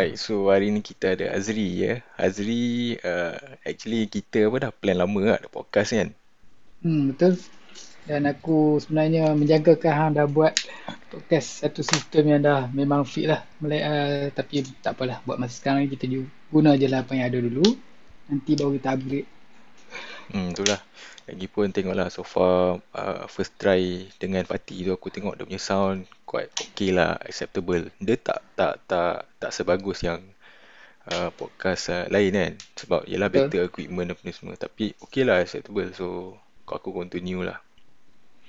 [0.00, 2.00] Alright, so hari ni kita ada Azri ya.
[2.16, 3.36] Azri, uh,
[3.68, 6.16] actually kita apa dah plan lama lah, ada podcast kan.
[6.80, 7.36] Hmm, betul.
[8.08, 10.56] Dan aku sebenarnya menjangkakan hang dah buat
[11.12, 13.44] podcast satu sistem yang dah memang fit lah.
[13.60, 16.08] Mulai, uh, tapi tak apalah, buat masa sekarang ni kita
[16.48, 17.68] guna je lah apa yang ada dulu.
[18.32, 19.28] Nanti baru kita upgrade.
[20.32, 20.80] Hmm, itulah.
[21.30, 26.10] Lagipun tengoklah so far uh, first try dengan Fatih tu aku tengok dia punya sound
[26.26, 27.86] quite okay lah, acceptable.
[28.02, 30.18] Dia tak tak tak tak sebagus yang
[31.06, 32.52] uh, podcast uh, lain kan.
[32.74, 33.46] Sebab yelah Betul.
[33.46, 34.58] better equipment apa ni semua.
[34.58, 35.94] Tapi okay lah acceptable.
[35.94, 36.34] So
[36.66, 37.62] aku continue lah.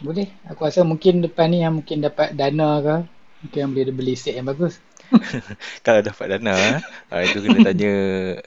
[0.02, 0.34] Boleh.
[0.50, 2.98] Aku rasa mungkin depan ni yang mungkin dapat dana ke.
[3.46, 4.82] Mungkin yang boleh beli set yang bagus.
[5.86, 6.80] Kalau dapat dana,
[7.12, 7.94] uh, itu kena tanya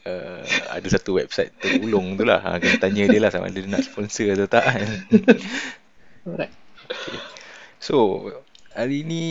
[0.09, 2.41] uh, ada satu website terulung tu lah.
[2.41, 4.89] Uh, kena tanya dia lah sama ada dia nak sponsor atau tak kan.
[6.25, 6.53] Alright.
[6.85, 7.19] Okay.
[7.79, 7.97] So,
[8.73, 9.25] hari ni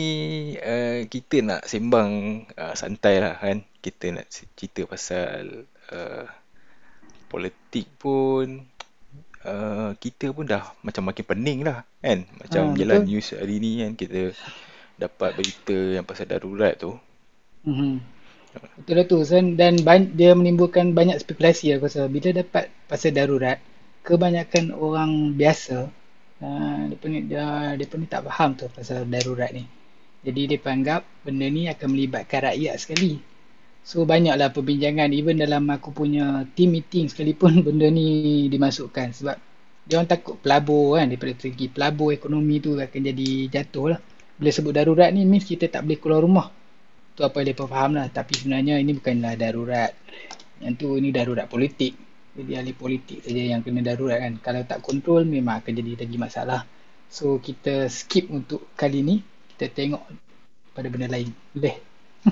[0.62, 2.10] uh, kita nak sembang
[2.54, 3.66] uh, santai lah kan.
[3.82, 6.26] Kita nak cerita pasal uh,
[7.28, 8.62] politik pun
[9.44, 12.24] uh, kita pun dah macam makin pening lah kan.
[12.40, 13.08] Macam Ah, jelas betul.
[13.10, 14.20] news hari ni kan kita
[14.94, 16.94] dapat berita yang pasal darurat tu.
[17.70, 17.92] Mhm.
[18.78, 19.46] Betul lah tu San.
[19.60, 22.02] Dan ban- dia menimbulkan banyak spekulasi aku rasa.
[22.16, 23.58] Bila dapat pasal darurat,
[24.08, 25.78] kebanyakan orang biasa
[26.46, 27.46] uh, pun ni dia,
[27.90, 29.64] pun ni tak faham tu pasal darurat ni.
[30.26, 33.14] Jadi dia anggap benda ni akan melibatkan rakyat sekali.
[33.90, 36.24] So banyaklah perbincangan even dalam aku punya
[36.56, 38.06] team meeting sekalipun benda ni
[38.54, 39.36] dimasukkan sebab
[39.88, 44.00] dia orang takut pelabur kan daripada segi pelabur ekonomi tu akan jadi jatuh lah.
[44.40, 46.48] Bila sebut darurat ni means kita tak boleh keluar rumah.
[47.14, 48.06] Tu apa yang mereka faham lah.
[48.10, 49.94] Tapi sebenarnya ini bukanlah darurat.
[50.58, 51.94] Yang tu ini darurat politik.
[52.34, 54.34] Jadi ahli politik saja yang kena darurat kan.
[54.42, 56.66] Kalau tak kontrol memang akan jadi lagi masalah.
[57.06, 59.22] So kita skip untuk kali ni.
[59.54, 60.02] Kita tengok
[60.74, 61.30] pada benda lain.
[61.54, 61.78] Boleh?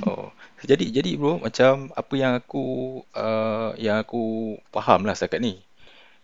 [0.09, 0.33] Oh,
[0.65, 2.65] jadi jadi bro, macam apa yang aku
[3.13, 5.61] uh, yang aku faham lah setakat ni.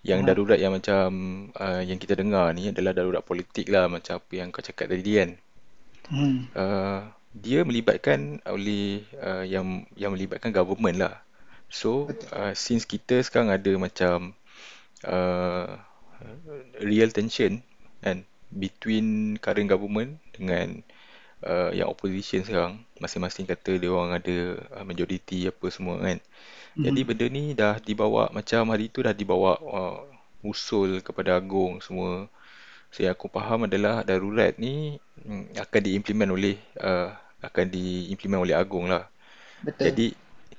[0.00, 0.26] Yang Ha.
[0.32, 1.08] darurat yang macam
[1.52, 5.12] uh, yang kita dengar ni adalah darurat politik lah macam apa yang kau cakap tadi
[5.20, 5.30] kan.
[6.08, 6.48] Hmm.
[6.56, 11.14] Uh, dia melibatkan oleh uh, yang yang melibatkan government lah.
[11.68, 14.34] So, uh, since kita sekarang ada macam
[15.06, 15.78] uh,
[16.82, 17.60] real tension
[18.02, 20.80] kan between current government dengan
[21.44, 24.36] uh, yang opposition sekarang masing-masing kata dia orang ada
[24.78, 26.18] uh, majority apa semua kan.
[26.84, 27.08] Jadi Mhm.
[27.08, 29.98] benda ni dah dibawa macam hari tu dah dibawa uh,
[30.44, 32.28] usul kepada agung semua.
[32.88, 37.12] So yang aku faham adalah darurat ni mm, akan diimplement oleh uh,
[37.44, 39.06] akan diimplement oleh agung lah.
[39.62, 39.92] Betul.
[39.92, 40.06] Jadi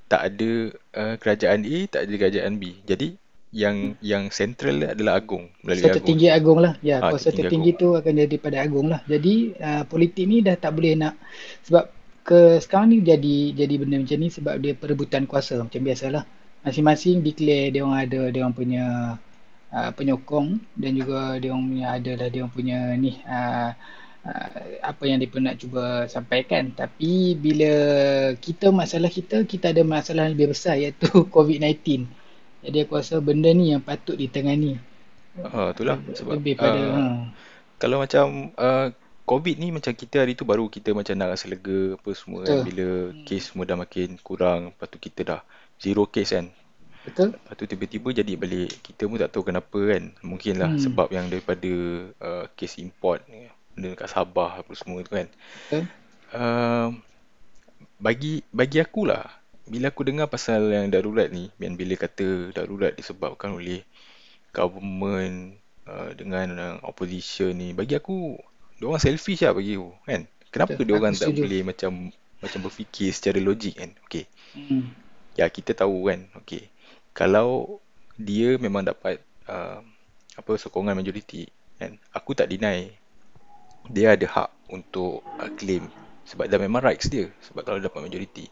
[0.09, 0.51] tak ada
[0.97, 2.81] uh, kerajaan A, tak ada kerajaan B.
[2.85, 3.17] Jadi
[3.49, 5.95] yang yang central adalah agung melalui So agung.
[6.01, 6.73] tertinggi agung lah.
[6.85, 7.81] Ya, Ah, kuasa tertinggi tertinggi agung.
[7.81, 9.01] tu akan jadi pada agung lah.
[9.09, 11.17] Jadi uh, politik ni dah tak boleh nak
[11.65, 11.89] sebab
[12.21, 16.23] ke sekarang ni jadi jadi benda macam ni sebab dia perebutan kuasa macam biasalah.
[16.61, 18.85] Masing-masing declare dia orang ada dia orang punya
[19.73, 23.71] uh, penyokong dan juga dia orang punya adalah dia orang punya ni uh,
[24.25, 24.49] uh,
[24.83, 26.73] apa yang dia nak cuba sampaikan.
[26.73, 27.71] Tapi bila
[28.37, 32.05] kita masalah kita kita ada masalah yang lebih besar iaitu COVID-19.
[32.59, 34.89] Jadi aku rasa benda ni yang patut ditangani.
[35.39, 37.03] Ah, itulah sebab Lebih pada uh, ha.
[37.79, 38.91] kalau macam uh,
[39.23, 42.65] COVID ni macam kita hari tu baru kita macam nak rasa lega apa semua kan
[42.65, 45.41] bila kes semua dah makin kurang lepas tu kita dah
[45.77, 46.49] zero case kan
[47.09, 47.29] Betul?
[47.33, 48.71] lepas tu tiba-tiba jadi balik.
[48.85, 50.03] Kita pun tak tahu kenapa kan.
[50.21, 50.81] Mungkin lah Hmm.
[50.81, 51.71] sebab yang daripada
[52.21, 55.27] uh, kes import ni, benda kat Sabah apa semua tu kan.
[55.67, 55.83] Betul?
[56.33, 56.89] uh,
[57.99, 59.27] bagi bagi aku lah
[59.69, 63.85] bila aku dengar pasal yang darurat ni dan bila kata darurat disebabkan oleh
[64.49, 68.33] government uh, dengan uh, opposition ni bagi aku
[68.81, 70.25] diorang selfish lah bagi aku kan.
[70.49, 72.09] Kenapa diorang Aku tak boleh macam
[72.41, 73.93] macam berfikir secara logik kan?
[74.09, 74.25] Okey.
[74.57, 74.89] Hmm.
[75.37, 76.25] ya kita tahu kan?
[76.41, 76.65] Okey
[77.13, 77.79] kalau
[78.19, 79.79] dia memang dapat uh,
[80.35, 81.47] apa sokongan majoriti
[81.79, 82.91] kan aku tak deny
[83.87, 85.87] dia ada hak untuk uh, claim.
[86.29, 88.45] Sebab dah memang rights dia sebab kalau dapat majoriti.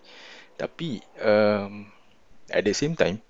[0.57, 1.85] Tapi um,
[2.49, 3.21] at the same time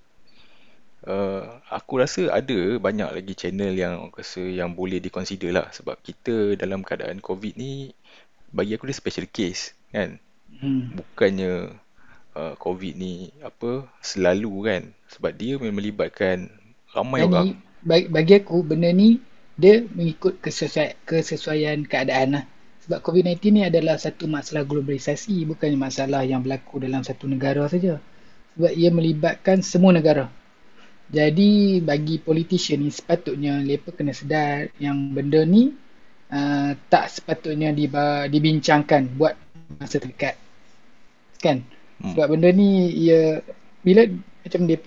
[1.03, 5.67] uh, aku rasa ada banyak lagi channel yang aku rasa yang boleh diconsider lah.
[5.75, 7.91] Sebab kita dalam keadaan covid ni
[8.55, 10.21] bagi aku dia special case kan.
[10.57, 10.89] Hmm.
[10.95, 11.75] bukannya
[12.33, 16.51] uh, covid ni apa selalu kan sebab dia melibatkan
[16.91, 17.47] ramai Dan orang
[17.87, 19.21] bagi, bagi aku benda ni
[19.57, 22.43] dia mengikut kesesuaian, kesesuaian keadaan lah.
[22.85, 27.99] Sebab COVID-19 ni adalah satu masalah globalisasi bukan masalah yang berlaku dalam satu negara saja.
[28.55, 30.29] Sebab ia melibatkan semua negara.
[31.07, 35.71] Jadi bagi politician ni sepatutnya mereka kena sedar yang benda ni
[36.31, 39.35] uh, tak sepatutnya diba, dibincangkan buat
[39.79, 40.35] masa terdekat.
[41.39, 41.63] Kan?
[42.03, 42.13] Hmm.
[42.13, 43.39] Sebab benda ni ia
[43.83, 44.03] bila
[44.47, 44.77] macam dia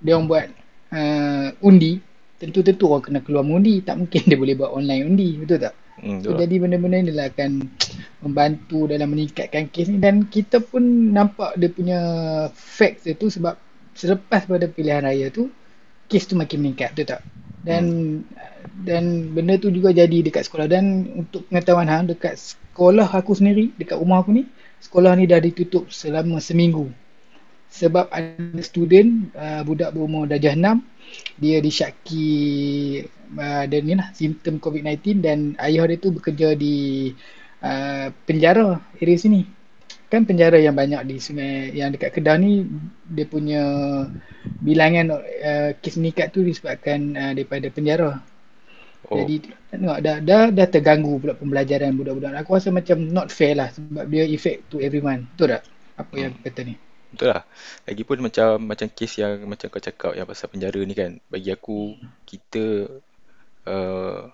[0.00, 0.46] dia orang buat
[0.92, 2.00] uh, undi,
[2.40, 3.80] tentu-tentu orang kena keluar mengundi.
[3.80, 5.74] Tak mungkin dia boleh buat online undi, betul tak?
[6.00, 7.50] Hmm, So jadi benda-benda ni lah akan
[8.24, 10.00] membantu dalam meningkatkan kes ni.
[10.00, 11.98] Dan kita pun nampak dia punya
[12.52, 13.56] facts dia tu sebab
[13.92, 15.52] selepas pada pilihan raya tu
[16.08, 16.96] kes tu makin meningkat.
[16.96, 17.22] Betul tak?
[17.60, 17.84] Dan
[18.80, 20.64] dan benda tu juga jadi dekat sekolah.
[20.68, 24.48] Dan untuk pengetahuan hang dekat sekolah aku sendiri dekat rumah aku ni
[24.80, 26.88] sekolah ni dah ditutup selama seminggu
[27.70, 30.82] sebab ada student uh, budak berumur darjah 6
[31.38, 32.28] dia disyaki
[33.38, 37.10] uh, ada ni lah simptom COVID-19 dan ayah dia tu bekerja di
[37.62, 39.42] uh, penjara area sini.
[40.10, 42.66] Kan penjara yang banyak di sungai yang dekat Kedah ni
[43.06, 43.62] dia punya
[44.58, 48.18] bilangan uh, kes meningkat tu disebabkan uh, daripada penjara.
[49.10, 52.34] Oh, jadi tengok dah, dah dah terganggu pula pembelajaran budak-budak.
[52.42, 55.62] Aku rasa macam not fair lah sebab dia effect to everyone betul tak?
[55.94, 57.42] Apa yang aku kata ni betul lah.
[57.86, 61.18] Lagipun macam macam kes yang macam kau cakap yang pasal penjara ni kan.
[61.26, 62.86] Bagi aku kita
[63.66, 64.30] uh,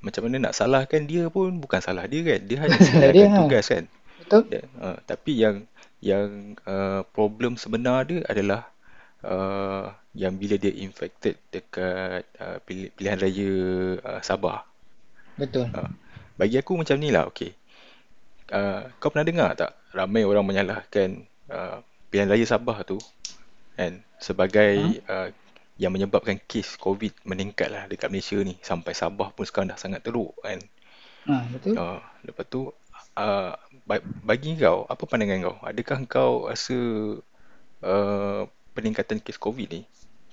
[0.00, 2.40] macam mana nak salahkan dia pun bukan salah dia kan.
[2.44, 2.78] Dia hanya
[3.30, 3.38] ha.
[3.40, 3.84] tugas kan.
[4.20, 5.66] betul Dan, uh, tapi yang
[6.00, 8.70] yang uh, problem sebenar dia adalah
[9.26, 13.52] uh, yang bila dia infected dekat uh, pilih, pilihan raya
[14.00, 14.64] uh, Sabah.
[15.36, 15.90] betul Uh,
[16.40, 17.52] bagi aku macam ni lah, okay.
[18.48, 22.98] Uh, kau pernah dengar tak ramai orang menyalahkan uh, pilihan raya Sabah tu
[23.78, 23.92] kan
[24.28, 24.74] sebagai
[25.14, 25.28] uh,
[25.82, 30.00] yang menyebabkan kes COVID meningkat lah dekat Malaysia ni sampai Sabah pun sekarang dah sangat
[30.06, 30.60] teruk kan.
[31.26, 32.66] ha betul Uh, lepas tu
[33.14, 33.54] uh,
[33.86, 35.56] ba- bagi kau apa pandangan kau?
[35.62, 36.74] Adakah kau rasa
[37.84, 38.42] uh,
[38.76, 39.80] peningkatan kes COVID ni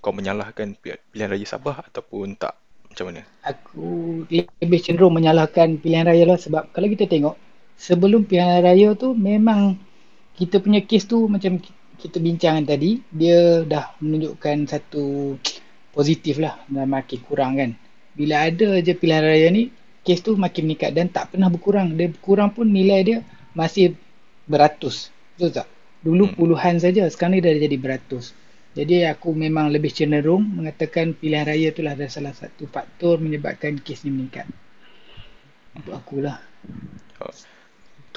[0.04, 2.56] kau menyalahkan pi- pilihan raya Sabah ataupun tak?
[2.88, 3.24] Macam mana?
[3.52, 3.88] Aku
[4.62, 7.36] lebih cenderung menyalahkan pilihan raya lah sebab kalau kita tengok
[7.88, 9.62] sebelum pilihan raya tu memang
[10.38, 15.34] kita punya kes tu macam ki- kita bincangkan tadi dia dah menunjukkan satu
[15.96, 17.72] positif lah dan makin kurang kan.
[18.14, 19.74] Bila ada je pilihan raya ni
[20.06, 21.98] kes tu makin meningkat dan tak pernah berkurang.
[21.98, 23.18] Dia berkurang pun nilai dia
[23.58, 23.98] masih
[24.46, 25.10] beratus.
[25.36, 25.68] Betul tak?
[26.06, 26.36] Dulu Hmm.
[26.38, 28.32] puluhan saja, sekarang ni dah jadi beratus.
[28.78, 34.06] Jadi aku memang lebih cenderung mengatakan pilihan raya itulah adalah salah satu faktor menyebabkan kes
[34.06, 34.46] ni meningkat.
[35.74, 36.38] Untuk akulah.
[37.18, 37.34] Oh,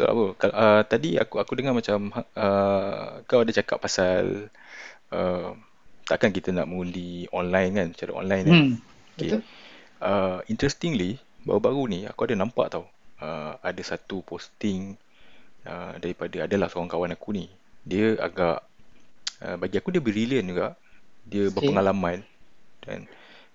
[0.01, 0.49] betul apa?
[0.49, 4.49] Uh, tadi aku aku dengar macam uh, kau ada cakap pasal
[5.13, 5.53] uh,
[6.09, 8.57] takkan kita nak mengundi online kan, secara online kan.
[8.57, 8.75] Hmm.
[9.15, 9.37] Okay.
[9.37, 9.41] Betul?
[10.01, 12.89] Uh, interestingly, baru-baru ni aku ada nampak tau.
[13.21, 14.97] Uh, ada satu posting
[15.69, 17.53] uh, daripada adalah seorang kawan aku ni.
[17.85, 18.65] Dia agak
[19.45, 20.73] uh, bagi aku dia brilliant juga.
[21.29, 21.53] Dia Okay.
[21.53, 22.25] berpengalaman
[22.81, 23.05] dan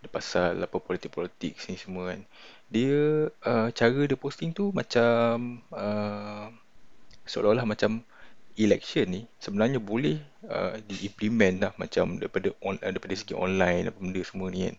[0.10, 2.22] pasal apa politik-politik ni semua kan.
[2.70, 6.50] Dia uh, cara dia posting tu macam uh,
[7.26, 8.02] seolah-olah macam
[8.56, 10.18] election ni sebenarnya boleh
[10.48, 14.78] uh, diimplement lah macam daripada on, uh, daripada segi online apa benda semua ni kan.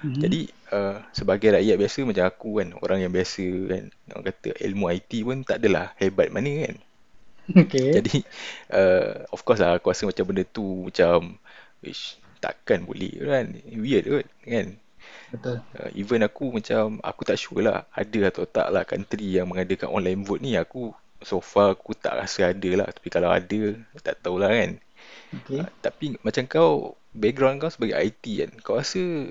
[0.00, 0.16] Mhm.
[0.16, 0.40] Jadi
[0.72, 3.84] uh, sebagai rakyat biasa macam aku kan, orang yang biasa kan,
[4.16, 6.76] orang kata ilmu IT pun tak adalah hebat mana kan.
[7.50, 7.98] Okay.
[7.98, 8.22] Jadi
[8.70, 11.34] uh, of course lah aku rasa macam benda tu macam
[11.82, 13.46] ish, takkan boleh kan.
[13.70, 14.66] Weird kot kan.
[15.30, 15.56] Betul.
[15.78, 19.92] Uh, even aku macam aku tak sure lah ada atau tak lah country yang mengadakan
[19.92, 20.90] online vote ni aku
[21.22, 24.70] so far aku tak rasa ada lah tapi kalau ada tak tahulah kan.
[25.30, 25.62] Okay.
[25.62, 29.30] Uh, tapi macam kau background kau sebagai IT kan kau rasa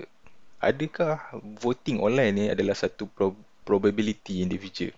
[0.63, 1.19] adakah
[1.59, 4.95] voting online ni adalah satu pro- probability in the future?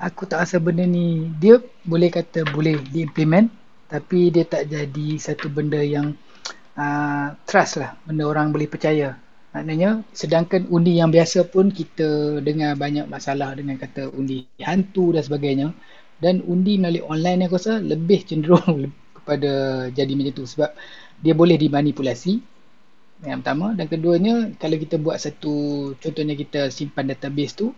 [0.00, 3.50] Aku tak rasa benda ni dia boleh kata boleh diimplement
[3.92, 6.16] tapi dia tak jadi satu benda yang
[6.76, 9.16] uh, trust lah benda orang boleh percaya.
[9.52, 15.22] Maknanya sedangkan undi yang biasa pun kita dengar banyak masalah dengan kata undi hantu dan
[15.24, 15.68] sebagainya.
[16.22, 18.88] Dan undi melalui online ni aku rasa lebih cenderung
[19.20, 19.52] kepada
[19.92, 20.44] jadi macam tu.
[20.48, 20.70] Sebab
[21.20, 22.40] dia boleh dimanipulasi
[23.28, 23.76] yang pertama.
[23.76, 25.54] Dan keduanya kalau kita buat satu
[26.00, 27.76] contohnya kita simpan database tu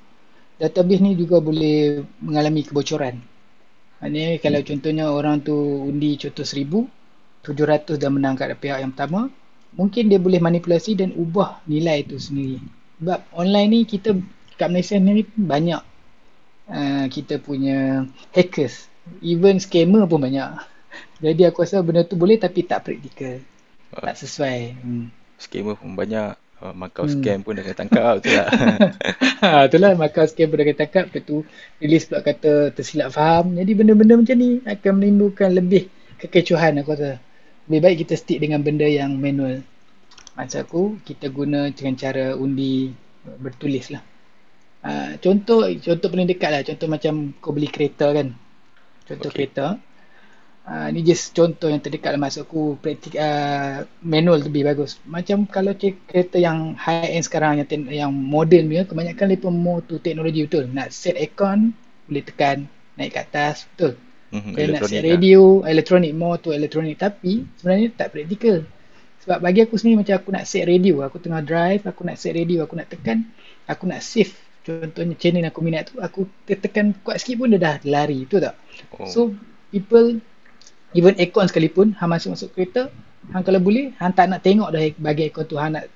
[0.59, 3.19] database ni juga boleh mengalami kebocoran.
[3.99, 5.57] Maknanya kalau contohnya orang tu
[5.89, 6.87] undi contoh 1000,
[7.45, 9.29] 700 dah menang kat pihak yang pertama,
[9.77, 12.59] mungkin dia boleh manipulasi dan ubah nilai tu sendiri.
[12.99, 14.17] Sebab online ni kita
[14.57, 15.83] kat Malaysia ni banyak
[16.73, 18.89] uh, kita punya hackers.
[19.21, 20.49] Even scammer pun banyak.
[21.25, 23.45] Jadi aku rasa benda tu boleh tapi tak praktikal.
[23.93, 24.81] Tak sesuai.
[24.81, 25.13] Hmm.
[25.37, 27.21] Scammer pun banyak, uh, makau Hmm.
[27.21, 28.49] scam pun dah kena tangkap betul tak?
[29.45, 31.37] ha, itulah maka scam pun dah kena tangkap lepas tu
[31.83, 35.93] release pula kata tersilap faham jadi benda-benda macam ni akan menimbulkan lebih
[36.25, 37.21] kekecohan aku rasa
[37.69, 39.65] lebih baik kita stick dengan benda yang manual.
[40.37, 42.93] Macam aku kita guna dengan cara undi
[43.25, 44.03] bertulis lah.
[44.85, 46.61] Ha, contoh contoh paling dekat lah.
[46.61, 48.37] Contoh macam kau beli kereta kan.
[49.09, 49.49] Contoh Okay.
[49.49, 49.81] kereta.
[50.65, 52.21] Uh, ni just contoh yang terdekat lah.
[52.21, 55.01] Masuk aku praktik uh, manual lebih bagus.
[55.09, 59.97] Macam kalau kereta yang high end sekarang yang yang modern punya kebanyakan mereka more to
[60.01, 60.69] teknologi betul?
[60.69, 61.73] Nak set aircon
[62.05, 62.69] boleh tekan
[63.01, 63.65] naik ke atas.
[63.73, 63.97] Betul
[64.35, 65.15] Mhm, dan nak set lah.
[65.15, 68.67] radio elektronik more to elektronik tapi sebenarnya tak praktikal
[69.23, 72.35] sebab bagi aku sendiri macam aku nak set radio aku tengah drive aku nak set
[72.35, 73.31] radio aku nak tekan
[73.71, 74.35] aku nak save
[74.67, 78.43] contohnya channel yang aku minat tu aku tekan kuat sikit pun dia dah lari betul
[78.43, 78.59] tak
[78.95, 79.07] Oh.
[79.07, 79.21] So
[79.71, 80.19] people
[80.99, 82.91] even aircon sekalipun hang masuk masuk kereta
[83.31, 85.87] hang kalau boleh hang tak nak tengok dah bagi aircon tu hang nak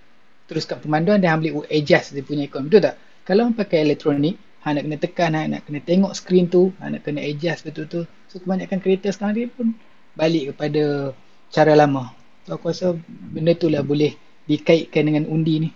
[0.46, 2.94] teruskan pemanduan dan hang boleh adjust dia punya aircon betul tak
[3.26, 6.94] kalau hang pakai elektronik hang nak kena tekan hang nak kena tengok screen tu hang
[6.94, 9.72] nak kena adjust betul-betul so kebanyakan kereta sekarang ni pun
[10.18, 11.14] balik kepada
[11.54, 12.10] cara lama.
[12.44, 14.18] So aku rasa benda tu lah boleh
[14.50, 15.70] dikaitkan dengan undi ni.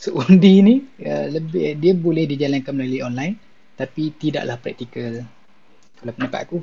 [0.00, 3.34] So undi ni uh, lebih dia boleh dijalankan melalui online
[3.76, 5.28] tapi tidaklah praktikal.
[6.00, 6.58] Kalau pendapat aku.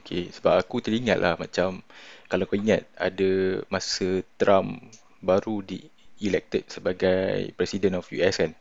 [0.00, 1.84] Okey, sebab aku teringat lah macam
[2.28, 4.80] kalau kau ingat ada masa Trump
[5.20, 5.84] baru di
[6.24, 8.56] elected sebagai President of US kan.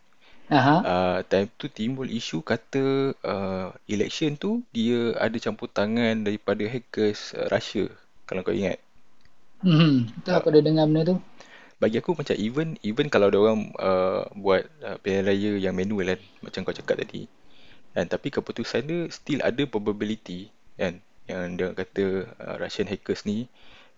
[0.51, 0.75] Aha.
[0.83, 7.31] Uh, time tu timbul isu kata uh, election tu dia ada campur tangan daripada hackers
[7.35, 7.87] uh, Russia
[8.27, 8.79] kalau kau ingat.
[9.63, 11.17] Hmm, tu aku ada dengar benda tu.
[11.79, 16.11] Bagi aku macam even even kalau ada orang uh, buat uh, pilihan raya yang manual
[16.11, 17.31] kan macam kau cakap tadi.
[17.95, 23.47] Kan tapi keputusan dia still ada probability kan yang dia kata uh, Russian hackers ni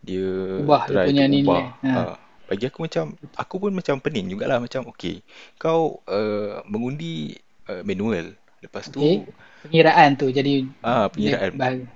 [0.06, 1.90] dia Ubah dia punya ni ni, ha.
[1.90, 2.14] Ha.
[2.46, 5.26] Bagi aku macam aku pun macam pening jugalah macam okey
[5.58, 7.34] kau uh, mengundi
[7.66, 9.26] uh, manual lepas tu Okey.
[9.66, 10.54] Pengiraan tu jadi
[10.86, 11.90] ah pengiraan bahag-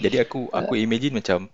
[0.00, 1.46] jadi aku aku imagine macam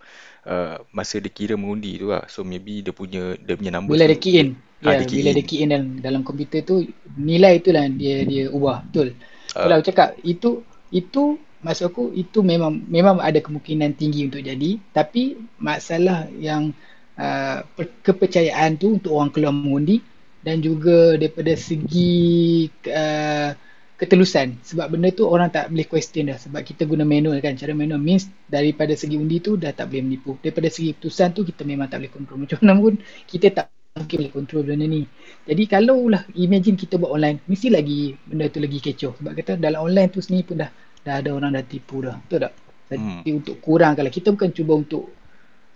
[0.47, 2.23] uh, masa dia kira mengundi tu lah.
[2.31, 4.47] So maybe dia punya dia punya numbers bila tu dia key in.
[4.87, 5.35] ah, Ya, dia key bila in.
[5.37, 6.75] dia key in dalam, dalam komputer tu
[7.19, 8.87] nilai itulah dia dia ubah.
[8.89, 9.07] Betul.
[9.53, 9.67] Ah.
[9.67, 10.49] Kalau aku cakap itu
[10.89, 11.23] itu
[11.59, 16.71] maksud aku itu memang memang ada kemungkinan tinggi untuk jadi tapi masalah yang
[17.19, 19.99] uh, per- kepercayaan tu untuk orang keluar mengundi
[20.39, 23.51] dan juga daripada segi uh,
[23.99, 24.63] ketelusan.
[24.63, 26.39] Sebab benda tu orang tak boleh question dah.
[26.39, 27.59] Sebab kita guna manual kan.
[27.59, 30.39] Cara manual means daripada segi undi tu dah tak boleh menipu.
[30.39, 32.39] Daripada segi keputusan tu kita memang tak boleh kontrol.
[32.47, 32.95] Macam mana pun
[33.27, 33.65] kita tak
[33.99, 35.03] mungkin boleh kontrol benda ni.
[35.43, 39.19] Jadi kalau lah imagine kita buat online mesti lagi benda tu lagi kecoh.
[39.19, 40.71] Sebab kata dalam online tu sendiri pun dah
[41.03, 42.15] dah ada orang dah tipu dah.
[42.15, 42.53] Betul tak?
[42.89, 45.18] Jadi untuk kurang kalau kita bukan cuba untuk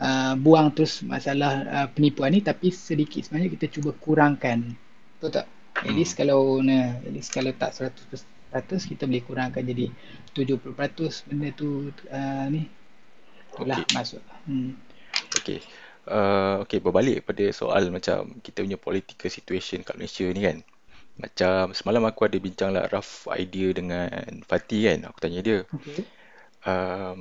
[0.03, 4.59] uh, buang terus masalah uh, penipuan ni tapi sedikit sebenarnya kita cuba kurangkan
[5.19, 5.47] betul tak
[5.83, 5.99] at Hmm.
[5.99, 9.85] least kalau nah, at least kalau tak 100% kita boleh kurangkan jadi
[10.31, 11.69] 70% benda tu
[12.07, 12.61] uh, ni
[13.55, 13.95] itulah Okey.
[13.95, 14.71] masuk hmm.
[15.39, 15.59] Okey.
[16.03, 20.57] Uh, okey berbalik pada soal macam kita punya political situation kat Malaysia ni kan.
[21.23, 24.09] Macam semalam aku ada bincang lah rough idea dengan
[24.49, 24.99] Fatih kan.
[25.09, 26.03] Aku tanya dia, okay.
[26.65, 27.19] um,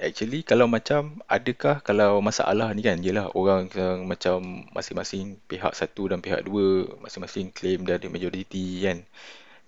[0.00, 6.08] actually kalau macam adakah kalau masalah ni kan ialah orang yang macam masing-masing pihak satu
[6.08, 9.04] dan pihak dua masing-masing claim dia ada majoriti kan.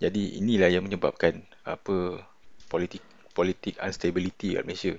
[0.01, 2.25] Jadi inilah yang menyebabkan apa
[2.67, 3.05] politik
[3.37, 4.97] politik instability kat Malaysia.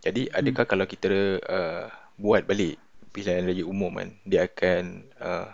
[0.00, 2.78] Jadi adakah kalau kita uh, buat balik
[3.10, 5.50] pilihan raya umum kan dia akan uh,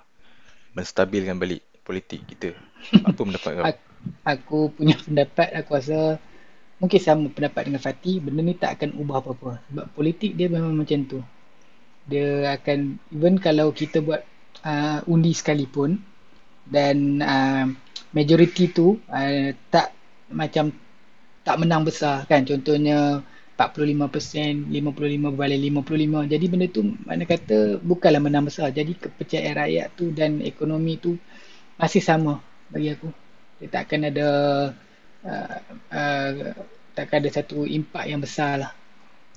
[0.77, 2.53] menstabilkan balik politik kita.
[3.09, 3.65] Apa pendapat kau?
[4.29, 6.21] Aku punya pendapat aku rasa
[6.83, 9.63] mungkin sama pendapat dengan Fatih benda ni tak akan ubah apa-apa.
[9.71, 11.21] Sebab politik dia memang macam tu.
[12.05, 14.21] Dia akan even kalau kita buat
[14.67, 15.97] uh, undi sekalipun
[16.69, 17.65] dan uh,
[18.13, 19.95] majoriti tu uh, tak
[20.33, 20.75] macam
[21.45, 22.43] tak menang besar kan.
[22.45, 23.23] Contohnya
[23.55, 28.75] 45% 55 berbalik 55 jadi benda tu mana kata bukanlah menang besar.
[28.75, 31.17] Jadi kepercayaan rakyat tu dan ekonomi tu
[31.79, 33.09] masih sama bagi aku.
[33.63, 34.29] Dia tak akan ada
[35.25, 35.57] uh,
[35.91, 36.31] uh,
[36.93, 38.73] tak akan ada satu impak yang besar lah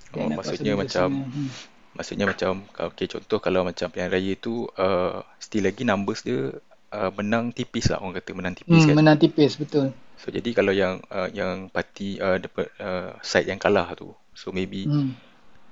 [0.10, 1.50] Oh, Dan maksudnya macam hmm.
[1.92, 6.54] Maksudnya macam okay, contoh kalau macam pilihan raya tu uh, still lagi numbers dia
[6.94, 8.96] uh, menang tipis lah orang kata menang tipis Hmm, kan.
[8.96, 13.58] menang tipis betul So jadi kalau yang uh, yang parti uh, dapat uh, side yang
[13.58, 15.12] kalah tu so maybe hmm.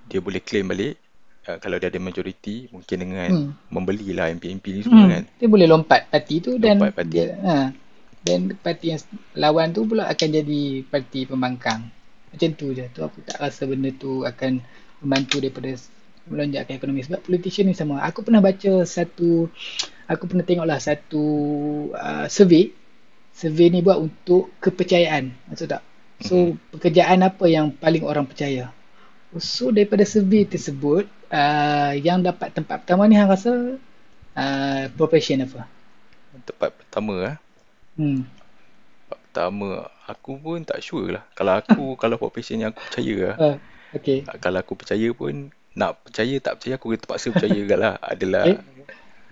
[0.05, 0.97] dia boleh claim balik
[1.45, 3.49] uh, kalau dia ada majoriti mungkin dengan Hmm.
[3.69, 5.13] membelilah MP-MP ni semua Hmm.
[5.15, 5.23] kan.
[5.31, 7.11] dia boleh lompat parti tu dan Lompat parti.
[7.13, 7.71] dia, ha,
[8.25, 9.01] dan parti yang
[9.37, 11.93] lawan tu pula akan jadi parti pembangkang.
[12.33, 12.89] Macam tu je.
[12.89, 14.65] Tu aku tak rasa benda tu akan
[15.05, 15.77] membantu daripada
[16.25, 17.05] melonjakkan ekonomi.
[17.05, 18.01] Sebab politician ni sama.
[18.01, 19.45] Aku pernah baca satu
[20.09, 21.23] aku pernah tengok lah satu
[21.93, 22.73] uh, survey.
[23.29, 25.29] Survey ni buat untuk kepercayaan.
[25.53, 25.85] Maksud tak?
[26.25, 28.73] So pekerjaan apa yang paling orang percaya?
[29.37, 33.77] So daripada survey tersebut uh, yang dapat tempat pertama ni hang rasa
[34.33, 35.69] uh, profession apa?
[36.41, 37.44] Tempat pertama ah.
[37.97, 38.21] Hmm.
[39.11, 39.69] Pertama
[40.11, 41.23] aku pun tak sure lah.
[41.37, 43.37] Kalau aku kalau profession yang aku percaya lah.
[43.37, 43.57] uh,
[43.95, 44.25] Okay.
[44.29, 45.33] Ah, Kalau aku percaya pun
[45.79, 48.85] nak percaya tak percaya aku terpaksa percaya juga lah adalah Okay.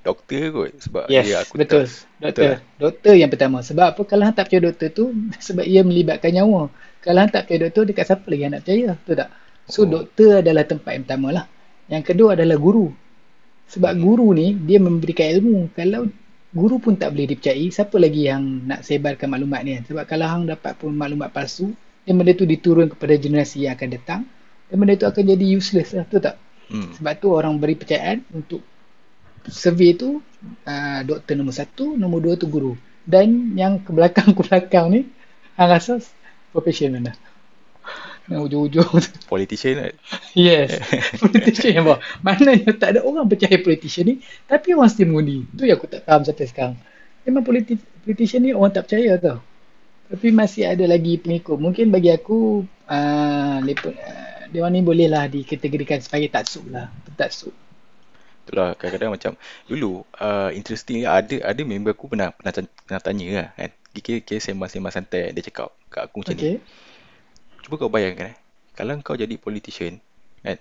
[0.07, 1.67] doktor kot sebab Yes, ya aku betul.
[1.69, 1.95] trust.
[2.23, 2.51] Betul Doktor.
[2.55, 2.61] lah.
[2.79, 3.59] Doktor yang pertama.
[3.69, 4.01] Sebab apa?
[4.11, 5.05] Kalau tak percaya doktor tu,
[5.47, 6.61] sebab ia melibatkan nyawa.
[7.03, 8.87] Kalau tak percaya doktor, dekat siapa lagi hang nak percaya?
[9.03, 9.29] Betul tak?
[9.73, 9.87] So, Oh.
[9.87, 11.45] doktor adalah tempat yang pertama lah.
[11.91, 12.87] Yang kedua adalah guru.
[13.73, 14.03] Sebab Hmm.
[14.05, 15.57] guru ni, dia memberikan ilmu.
[15.77, 16.01] Kalau
[16.53, 19.81] guru pun tak boleh dipercayai, siapa lagi yang nak sebarkan maklumat ni?
[19.81, 21.73] Sebab kalau hang dapat pun maklumat palsu,
[22.05, 24.21] dan benda tu diturun kepada generasi yang akan datang,
[24.69, 26.05] dan benda tu akan jadi useless lah.
[26.05, 26.35] Betul tak?
[26.69, 26.93] Hmm.
[26.93, 28.61] Sebab tu orang beri percayaan untuk
[29.49, 30.21] survey tu
[30.69, 32.77] uh, doktor nombor satu, nombor dua tu guru.
[33.03, 35.09] Dan yang ke belakang ke belakang ni,
[35.57, 35.99] hang rasa
[36.53, 37.17] profession mana?
[38.31, 39.09] Yang ujung-ujung tu.
[39.33, 39.95] Politician kan?
[40.31, 40.79] Yes,
[41.23, 41.99] politician yang bawah.
[42.23, 44.15] Maknanya tak ada orang percaya politician ni,
[44.47, 45.43] tapi orang still mengundi.
[45.51, 46.75] Tu yang aku tak faham sampai sekarang.
[47.27, 47.75] Memang politi
[48.07, 49.39] politician ni orang tak percaya tau.
[50.07, 51.59] Tapi masih ada lagi pengikut.
[51.59, 56.87] Mungkin bagi aku, uh, uh, dia ni bolehlah dikategorikan sebagai taksub lah.
[57.19, 57.51] Taksub.
[58.43, 59.31] Itulah kadang-kadang macam
[59.71, 63.71] dulu uh, interesting ada ada member aku pernah pernah, pernah tanya lah kan.
[63.93, 66.59] Kira kira sembang-sembang santai dia cakap kat aku macam ni.
[67.63, 68.37] Cuba kau bayangkan eh.
[68.75, 69.97] Kalau kau jadi politician
[70.43, 70.59] kan.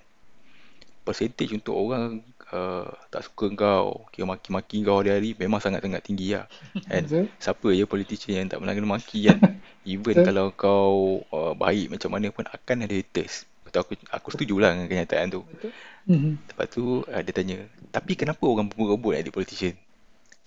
[1.02, 2.22] Percentage untuk orang
[2.54, 6.46] uh, tak suka kau, kira maki-maki kau hari-hari memang sangat-sangat tinggi lah.
[6.86, 7.02] Kan?
[7.42, 9.38] Siapa je politician yang tak pernah kena maki kan.
[9.88, 13.50] Even kalau kau uh, baik macam mana pun akan ada haters.
[13.66, 15.42] Betul aku aku setuju lah dengan kenyataan tu.
[15.42, 15.72] Betul.
[16.06, 16.32] Mhm.
[16.54, 17.56] Lepas tu uh, dia tanya,
[17.90, 19.74] tapi kenapa orang berebut nak jadi politician?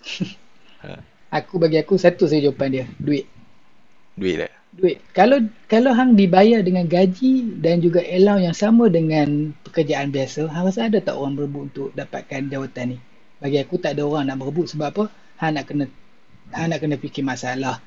[0.86, 1.02] Ha,
[1.42, 3.26] Aku bagi aku satu saja jawapan dia, duit.
[4.16, 4.52] duit lah.
[4.76, 5.00] Duit.
[5.16, 5.40] Kalau
[5.72, 10.92] kalau hang dibayar dengan gaji dan juga allowance yang sama dengan pekerjaan biasa, hang rasa
[10.92, 12.98] ada tak orang berebut untuk dapatkan jawatan ni?
[13.40, 15.04] Bagi aku tak ada orang nak berebut sebab apa?
[15.40, 15.88] Hang nak kena
[16.52, 17.80] hang nak kena fikir masalah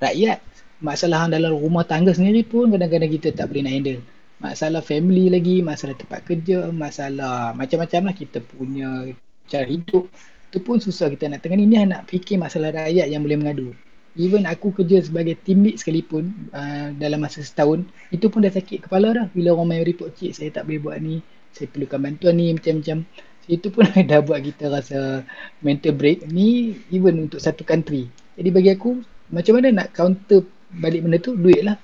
[0.00, 0.40] rakyat.
[0.80, 4.00] Masalah hang dalam rumah tangga sendiri pun kadang-kadang kita tak boleh nak handle.
[4.40, 9.12] Masalah family lagi, masalah tempat kerja, masalah macam-macam lah kita punya
[9.44, 10.08] cara hidup.
[10.48, 11.68] Itu pun susah kita nak tengah ni.
[11.68, 13.76] Ni nak fikir masalah rakyat yang boleh mengadu.
[14.18, 18.90] Even aku kerja sebagai team lead sekalipun uh, dalam masa setahun, itu pun dah sakit
[18.90, 19.26] kepala dah.
[19.30, 21.22] Bila orang main report, cik saya tak boleh buat ni,
[21.54, 23.06] saya perlukan bantuan ni, macam-macam.
[23.46, 25.22] Itu pun dah buat kita rasa
[25.62, 26.26] mental break.
[26.26, 28.10] Ni even untuk satu country.
[28.34, 28.98] Jadi bagi aku,
[29.30, 30.42] macam mana nak counter
[30.74, 31.38] balik benda tu?
[31.38, 31.78] Duit lah.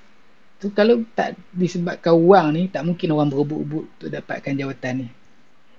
[0.57, 5.07] Tu kalau tak disebabkan wang ni, tak mungkin orang berebut-rebut untuk dapatkan jawatan ni.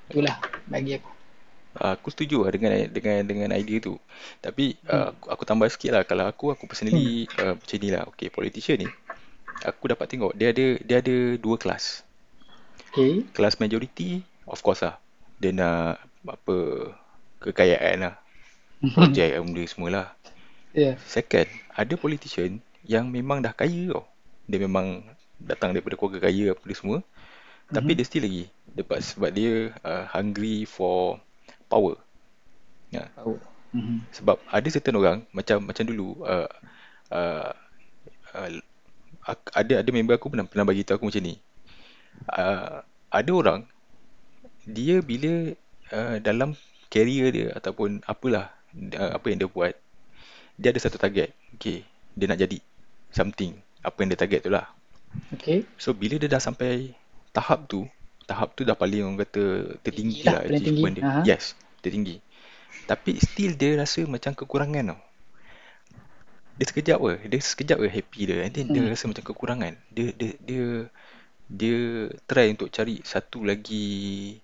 [0.09, 1.18] Itulah bagi aku.
[1.79, 3.95] Aku setuju lah dengan dengan dengan idea tu.
[4.43, 6.03] Tapi uh, aku, aku tambah sikit lah.
[6.03, 8.03] Kalau aku, aku personally uh, macam ni lah.
[8.11, 8.89] Okay, politician ni,
[9.63, 12.03] aku dapat tengok dia ada dia ada dua kelas.
[12.91, 13.23] Okay.
[13.31, 14.99] Kelas majority, of course lah.
[15.39, 16.57] Dia nak apa
[17.39, 18.15] kekayaan lah.
[18.79, 20.07] Projek benda semua lah.
[20.75, 20.99] Ya.
[21.07, 24.07] Second, ada politician yang memang dah kaya tau.
[24.51, 25.03] Dia memang
[25.39, 26.99] datang daripada keluarga kaya apa dia semua.
[27.69, 27.97] Tapi Mhm.
[28.01, 28.45] dia still lagi.
[28.75, 31.21] Dapat sebab dia uh, hungry for
[31.69, 32.01] power.
[32.89, 33.13] Ya.
[33.15, 33.37] Tahu.
[33.77, 34.09] Mhm.
[34.17, 36.49] Sebab ada certain orang macam macam dulu uh,
[37.13, 37.53] uh,
[38.33, 38.49] uh,
[39.53, 41.37] ada ada member aku pernah pernah bagi tahu aku macam ni.
[42.33, 42.81] Uh,
[43.13, 43.61] ada orang
[44.65, 45.53] dia bila
[45.93, 46.57] uh, dalam
[46.89, 48.53] career dia ataupun apalah
[48.97, 49.77] uh, apa yang dia buat
[50.57, 51.37] dia ada satu target.
[51.61, 51.85] Okay,
[52.17, 52.59] dia nak jadi
[53.13, 53.61] something.
[53.85, 54.67] Apa yang dia target tu lah.
[55.33, 55.65] Okay.
[55.81, 56.93] So bila dia dah sampai
[57.33, 57.87] tahap tu,
[58.29, 59.43] tahap tu dah paling orang kata
[59.81, 60.69] tertinggi Tinggi lah, lah paling tinggi.
[60.69, 61.03] achievement dia.
[61.03, 61.21] Aha.
[61.25, 61.45] Yes,
[61.81, 62.17] tertinggi.
[62.85, 65.01] Tapi still dia rasa macam kekurangan tau.
[66.59, 68.37] Dia sekejap ke, dia sekejap ke happy dia.
[68.45, 68.93] And then dia Hmm.
[68.93, 69.73] rasa macam kekurangan.
[69.89, 70.67] Dia dia dia
[71.49, 71.79] dia
[72.29, 74.37] try untuk cari satu lagi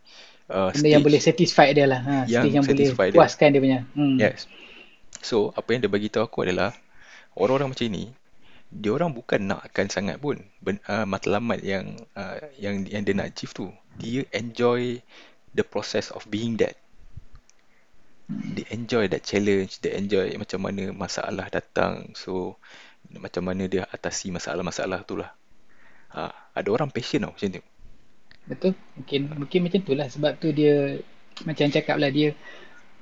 [0.49, 2.01] uh, Benda yang boleh stage satisfy dia lah.
[2.01, 3.19] Ha, yang stage yang boleh dia.
[3.19, 3.81] puaskan dia punya.
[3.93, 4.17] Hmm.
[4.17, 4.49] Yes.
[5.21, 6.73] So, apa yang dia bagi tahu aku adalah
[7.35, 8.13] orang-orang macam ni,
[8.71, 13.35] dia orang bukan nakkan sangat pun ben, uh, matlamat yang uh, yang yang dia nak
[13.35, 13.71] achieve tu.
[14.01, 14.99] Dia enjoy
[15.55, 16.75] the process of being that.
[18.27, 22.17] Dia enjoy that challenge, dia enjoy macam mana masalah datang.
[22.17, 22.57] So,
[23.13, 25.31] macam mana dia atasi masalah-masalah tu lah.
[26.11, 27.65] Uh, ada orang passion tau macam tu.
[28.49, 28.73] Betul.
[28.97, 30.09] Mungkin mungkin macam tu lah.
[30.09, 30.99] Sebab tu dia
[31.45, 32.33] macam cakap lah dia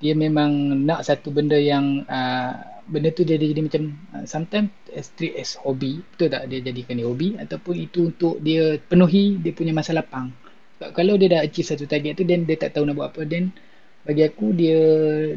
[0.03, 2.59] dia memang nak satu benda yang uh,
[2.91, 6.03] benda tu dia jadi macam uh, sometimes as treat as hobby.
[6.03, 10.35] Betul tak dia jadikan dia hobi ataupun itu untuk dia penuhi dia punya masa lapang.
[10.77, 13.23] Sebab kalau dia dah achieve satu target tu then dia tak tahu nak buat apa
[13.23, 13.55] then
[14.03, 14.79] bagi aku dia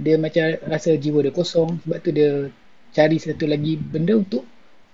[0.01, 2.49] dia macam rasa jiwa dia kosong sebab tu dia
[2.89, 4.41] cari satu lagi benda untuk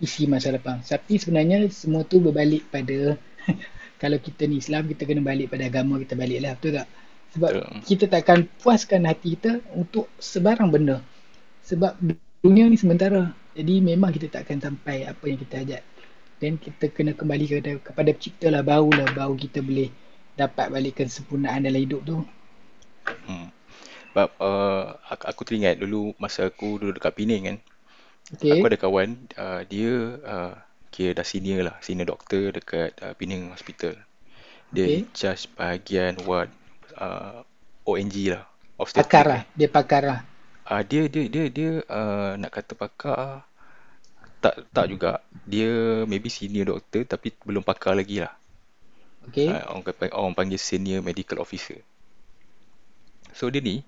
[0.03, 0.83] isi masa lapang.
[0.83, 3.15] Tapi sebenarnya semua tu berbalik pada
[4.03, 6.87] kalau kita ni Islam kita kena balik pada agama kita balik lah betul tak?
[7.31, 7.79] Sebab Betul.
[7.87, 10.97] kita takkan puaskan hati kita untuk sebarang benda.
[11.63, 11.95] Sebab
[12.43, 13.31] dunia ni sementara.
[13.55, 15.83] Jadi memang kita takkan sampai apa yang kita hajat.
[16.41, 19.93] then kita kena kembali kepada, kepada pencipta lah barulah baru kita boleh
[20.33, 22.17] dapat balik kesempurnaan dalam hidup tu
[23.27, 23.47] Hmm.
[24.11, 27.57] Sebab uh, aku, aku teringat dulu masa aku dulu dekat Penang kan.
[28.33, 29.91] okay Aku ada kawan, uh, dia
[30.21, 30.53] uh,
[30.93, 33.95] kira dah senior lah, senior doktor dekat uh, Penang Hospital.
[34.75, 35.03] Dia Okay.
[35.17, 36.49] charge bahagian ward
[37.01, 37.41] uh,
[37.89, 38.45] ONG lah,
[38.77, 40.19] pakar lah dia pakar lah
[40.71, 43.43] Uh, dia dia dia dia uh, nak kata pakar
[44.39, 45.19] tak tak juga.
[45.43, 48.31] Dia maybe senior doktor tapi belum pakar lagi lah.
[49.27, 51.83] okay Uh, orang, kata, orang panggil senior medical officer.
[53.35, 53.83] So dia ni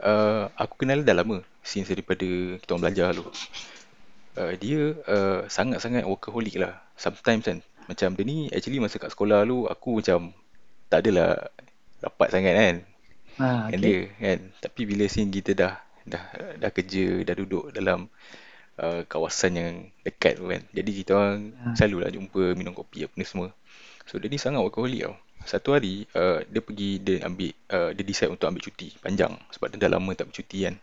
[0.00, 2.24] uh, aku kenal dah lama since daripada
[2.56, 3.28] kita orang belajar dulu.
[4.36, 6.80] Uh, dia uh, sangat-sangat workaholic lah.
[6.96, 7.58] Sometimes kan
[7.92, 10.32] macam dia ni actually masa kat sekolah dulu aku macam
[10.88, 11.52] tak adalah
[12.00, 12.76] rapat sangat kan
[13.40, 14.38] ha, dengan okay dia kan.
[14.60, 15.74] Tapi bila sini kita dah
[16.06, 16.24] dah
[16.60, 18.06] dah kerja, dah duduk dalam
[18.80, 19.72] uh, kawasan yang
[20.06, 20.62] dekat tu kan.
[20.72, 21.74] Jadi kita orang ha.
[21.74, 23.50] selalulah jumpa minum kopi apa ni semua.
[24.06, 25.16] So dia ni sangat workaholic tau.
[25.46, 29.70] Satu hari uh, dia pergi dia ambil uh, dia decide untuk ambil cuti panjang sebab
[29.74, 30.74] dia dah lama tak bercuti kan.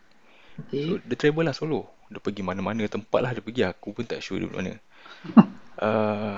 [0.60, 1.90] okay So dia travel lah solo.
[2.12, 4.74] Dia pergi mana-mana tempat lah dia pergi aku pun tak sure dia mana.
[5.74, 6.38] Uh,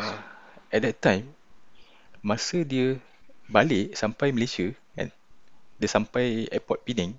[0.72, 1.28] at that time
[2.24, 2.98] masa dia
[3.50, 5.10] balik sampai Malaysia kan?
[5.78, 7.14] Dia sampai airport Penang.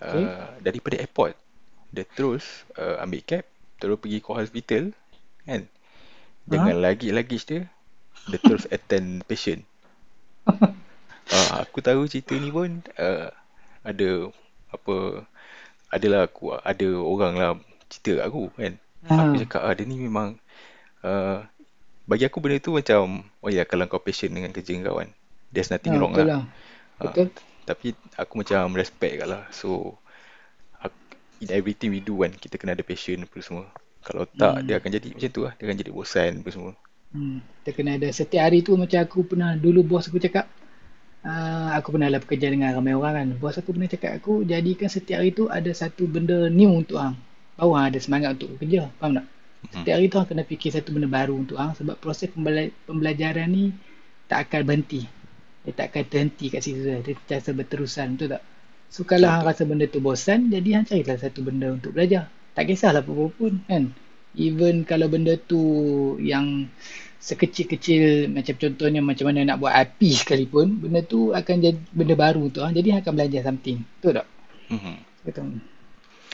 [0.00, 1.36] Okay uh, daripada airport
[1.90, 3.44] dia terus uh, ambil cab
[3.82, 4.84] terus pergi ke hospital
[5.44, 5.66] kan?
[6.46, 6.82] Dengan ha?
[6.88, 7.62] luggage-luggage dia
[8.30, 9.66] dia terus attend patient.
[10.46, 10.72] Uh,
[11.64, 13.28] aku tahu cerita ni pun uh,
[13.82, 14.30] ada
[14.70, 15.26] apa
[15.90, 17.52] adalah aku ada orang lah
[17.90, 18.74] cerita kat aku kan?
[19.10, 19.40] Aku ha.
[19.42, 20.38] cakap ah dia ni memang
[21.02, 21.42] uh,
[22.10, 25.14] bagi aku benda tu macam oh ya kalau kau patient dengan kerja kau kan
[25.54, 26.42] there's nothing ha wrong betul lah.
[26.42, 26.44] Lah
[26.98, 27.26] uh, betul.
[27.62, 27.86] tapi
[28.18, 29.46] aku macam respect kat lah.
[29.54, 29.94] So
[30.82, 30.98] aku,
[31.38, 33.70] in everything we do kan kita kena ada passion apa semua.
[34.02, 34.80] Kalau tak dia hmm.
[34.82, 35.52] akan jadi macam tu lah.
[35.54, 36.72] Dia akan jadi bosan apa semua.
[37.10, 37.42] Hmm.
[37.62, 40.46] kita kena ada setiap hari tu macam aku pernah dulu bos aku cakap
[41.26, 43.28] uh, aku pernah lah bekerja dengan ramai orang kan.
[43.38, 47.14] Bos aku pernah cakap aku jadikan setiap hari tu ada satu benda new untuk hang.
[47.54, 49.26] Baru hang ada semangat untuk bekerja faham tak.
[49.68, 53.48] Setiap hari tu hang kena fikir satu benda baru untuk hang sebab proses pembela- pembelajaran
[53.52, 53.64] ni
[54.24, 55.04] tak akan berhenti.
[55.60, 58.42] Dia tak akan terhenti kat situ saja dia sentiasa berterusan betul tak?
[58.88, 62.32] So kalau hang betul rasa benda tu bosan jadi hang carilah satu benda untuk belajar.
[62.56, 63.92] Tak kisahlah apa-apa pun kan?
[64.34, 65.60] Even kalau benda tu
[66.22, 66.70] yang
[67.20, 72.48] sekecil-kecil macam contohnya macam mana nak buat api sekalipun benda tu akan jadi benda baru
[72.48, 72.72] untuk hang.
[72.72, 73.84] Jadi hang akan belajar something.
[74.00, 74.26] Betul tak?
[74.72, 74.94] Mhm.
[75.28, 75.46] betul.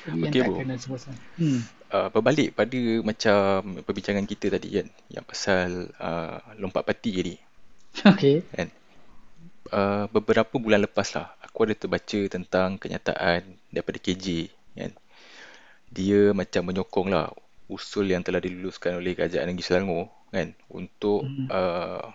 [0.07, 0.57] Jadi yang Okay tak bro.
[0.62, 1.61] kena sebosan hmm
[1.92, 7.35] uh, berbalik pada macam perbincangan kita tadi kan yang pasal uh, lompat parti tadi
[8.14, 8.68] okey kan
[9.75, 14.92] uh, beberapa bulan lepas lah aku ada terbaca tentang kenyataan daripada KJ kan
[15.90, 17.31] dia macam menyokong lah
[17.66, 21.49] usul yang telah diluluskan oleh Kerajaan Negeri Selangor kan untuk hmm.
[21.51, 22.07] uh,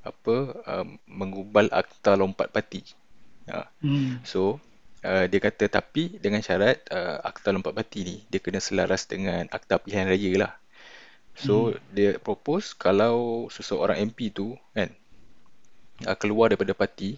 [0.00, 2.80] apa uh, mengubal akta lompat parti.
[3.50, 3.68] Ha.
[3.82, 4.62] hmm So
[5.04, 9.48] uh, dia kata tapi dengan syarat uh, akta lompat parti ni dia kena selaras dengan
[9.48, 10.52] akta pilihan raya lah.
[11.38, 11.80] So hmm.
[11.94, 14.92] dia propose kalau seseorang MP tu kan
[16.04, 17.16] uh, keluar daripada parti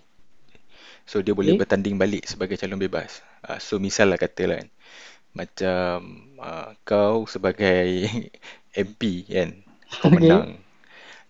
[1.03, 3.23] so dia boleh okey bertanding balik sebagai calon bebas.
[3.43, 4.71] Uh, so misal lah katalah kan
[5.33, 5.97] macam
[6.39, 8.07] uh, kau sebagai
[8.85, 9.51] MP kan
[9.99, 10.61] kau okey menang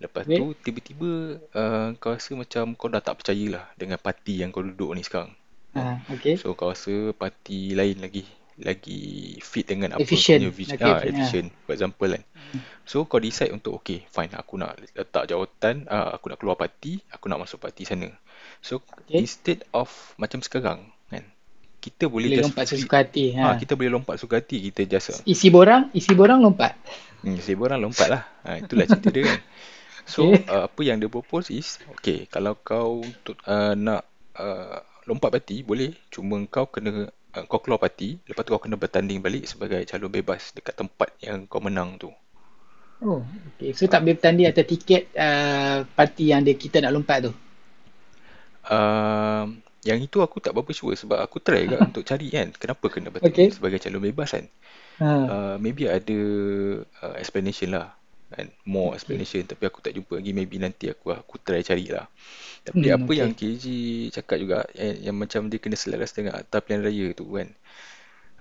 [0.03, 1.11] lepas okey tu tiba-tiba
[1.55, 5.07] uh, kau rasa macam kau dah tak percaya lah dengan parti yang kau duduk ni
[5.07, 5.31] sekarang
[5.77, 8.25] ha okey so kau rasa parti lain lagi
[8.61, 10.77] lagi fit dengan apa efficient punya vision.
[10.77, 11.49] okey ah ha efficient.
[11.65, 12.23] for example kan.
[12.53, 12.61] Hmm.
[12.85, 17.01] so kau decide untuk okay fine aku nak letak jawatan uh, aku nak keluar parti
[17.09, 18.13] aku nak masuk parti sana.
[18.61, 19.89] So okey instead of
[20.21, 21.25] macam sekarang kan
[21.83, 23.59] kita boleh boleh just lompat free sesuka hati ah ha.
[23.59, 26.77] kita boleh lompat suka hati kita just isi borang isi borang lompat?
[27.23, 28.23] Hmm, seribu orang lompat lah.
[28.43, 29.41] Ha, itulah cerita dia kan.
[30.03, 34.03] So okey uh, apa yang dia propose is okay kalau kau untuk uh, nak
[34.35, 35.95] uh, lompat parti boleh.
[36.09, 40.13] Cuma kau kena uh, kau keluar parti lepas tu kau kena bertanding balik sebagai calon
[40.13, 42.11] bebas dekat tempat yang kau menang tu.
[43.03, 43.23] Oh
[43.55, 43.75] okey.
[43.75, 47.33] So tak boleh bertanding atas tiket uh, parti yang dia kita nak lompat tu?
[48.63, 52.87] Uh, yang itu aku tak berapa sure sebab aku try juga untuk cari kan kenapa
[52.87, 53.57] kena bertanding okey.
[53.59, 54.47] sebagai calon bebas kan.
[55.03, 55.09] Ha.
[55.09, 56.21] Uh, maybe ada
[57.03, 57.97] uh, explanation lah
[58.33, 59.45] kan more explanation.
[59.45, 60.33] Tapi aku tak jumpa lagi.
[60.33, 62.09] Maybe nanti aku aku try cari lah
[62.63, 63.65] tapi hmm apa okey yang KG
[64.15, 67.51] cakap juga yang, yang macam dia kena selaras dengan akta pilihan raya tu kan.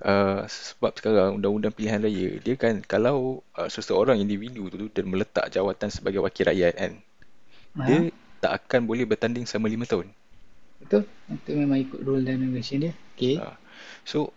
[0.02, 5.54] Uh, sebab sekarang undang-undang pilihan raya dia kan kalau uh, seseorang individu tu dan meletak
[5.54, 6.94] jawatan sebagai wakil rakyat kan
[7.78, 8.10] ha dia
[8.42, 10.08] tak akan boleh bertanding selama 5 tahun.
[10.82, 11.04] Betul.
[11.30, 12.94] Itu memang ikut rule dan regulation dia.
[13.18, 13.58] Okey uh,
[14.06, 14.34] so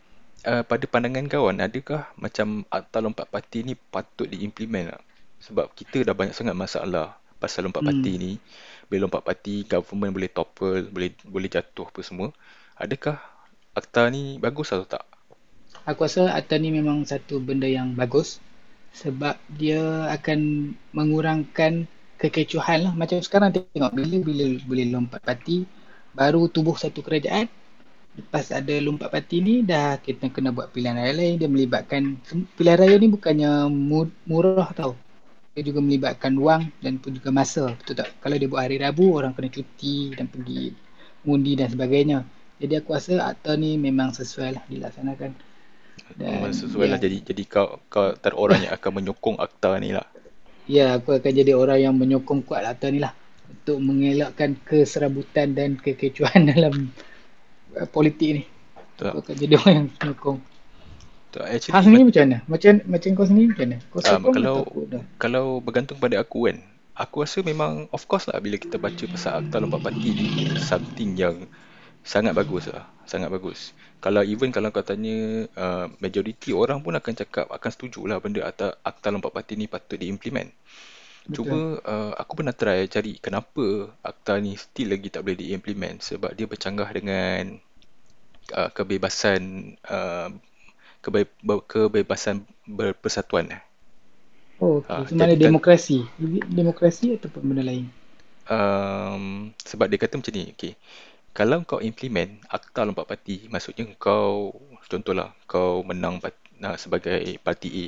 [0.48, 5.02] uh, pada pandangan kawan adakah macam akta lompat parti ni patut diimplement tak
[5.46, 7.06] Sebab kita dah banyak sangat masalah
[7.42, 8.24] pasal lompat parti Hmm.
[8.24, 8.32] ni.
[8.88, 12.28] Bila lompat parti, government boleh topple, boleh boleh jatuh apa semua.
[12.84, 13.16] Adakah
[13.80, 15.04] akta ni bagus atau tak?
[15.90, 18.28] Aku rasa Atta ni memang satu benda yang bagus
[19.02, 19.82] sebab dia
[20.16, 20.40] akan
[20.98, 21.72] mengurangkan
[22.20, 22.92] kekecohan lah.
[23.00, 25.58] Macam sekarang tengok bila-bila boleh lompat parti
[26.18, 27.46] baru tubuh satu kerajaan
[28.18, 32.02] lepas ada lompat parti ni dah kita kena buat pilihan raya lain dia melibatkan
[32.56, 34.92] pilihan raya ni bukannya mu- murah tau
[35.54, 38.10] dia juga melibatkan wang dan pun juga masa betul tak?
[38.18, 40.74] Kalau dia buat hari Rabu orang kena cuti dan pergi
[41.22, 42.26] undi dan sebagainya.
[42.58, 45.30] Jadi aku rasa akta ni memang sesuai lah dilaksanakan.
[46.18, 46.98] Memang dan sesuai lah.
[46.98, 47.06] ya.
[47.06, 50.06] Jadi jadi kau kau antara orang yang akan menyokong akta ni lah.
[50.66, 53.14] ya aku akan jadi orang yang menyokong kuat akta ni lah.
[53.46, 56.90] Untuk mengelakkan keserabutan dan kekecohan dalam
[57.78, 58.44] uh, politik ni.
[58.74, 59.06] Betul.
[59.14, 60.38] Aku akan jadi orang yang menyokong
[61.34, 61.50] Betul.
[61.50, 62.38] Actually, sendiri macam mana?
[62.46, 63.76] Macam macam kau sendiri macam mana?
[63.90, 64.56] Kau um, kalau
[65.18, 66.62] kalau bergantung pada aku kan,
[66.94, 70.28] aku rasa memang of course lah bila kita baca pasal akta lompat parti ni
[70.62, 71.50] something yang
[72.06, 73.74] sangat bagus lah, sangat bagus.
[73.98, 78.46] Kalau even kalau kau tanya uh, majoriti orang pun akan cakap akan setuju lah benda
[78.46, 80.54] akta, akta lompat parti ni patut diimplement.
[81.24, 81.80] Betul.
[81.82, 86.44] uh, aku pernah try cari kenapa akta ni still lagi tak boleh diimplement sebab dia
[86.44, 87.58] bercanggah dengan
[88.52, 90.28] uh, kebebasan uh,
[91.04, 92.36] kebe, be- kebebasan
[92.78, 93.46] berpersatuan.
[94.64, 95.02] Oh, okey.
[95.02, 95.98] Uh, So mana jadi demokrasi?
[96.58, 97.86] Demokrasi ataupun benda lain?
[98.50, 99.24] um,
[99.70, 100.72] sebab dia kata macam ni, okay.
[101.38, 104.52] Kalau kau implement akta lompat parti, maksudnya kau
[104.92, 106.36] contohlah kau menang part,
[106.66, 107.86] uh, sebagai parti A,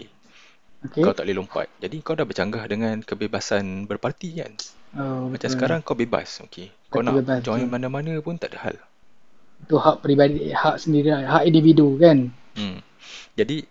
[1.03, 1.17] kau Okey.
[1.17, 1.69] tak boleh lompat.
[1.83, 4.53] Jadi kau dah bercanggah dengan kebebasan berparti kan.
[4.99, 5.55] Oh, Macam betul.
[5.55, 6.69] sekarang kau bebas, okay.
[6.93, 7.71] Kau Kata nak bebas join betul.
[7.73, 8.77] mana-mana pun tak ada hal.
[9.65, 12.19] Itu hak peribadi, hak sendiri, hak individu kan?
[12.57, 12.79] Hmm.
[13.37, 13.63] Jadi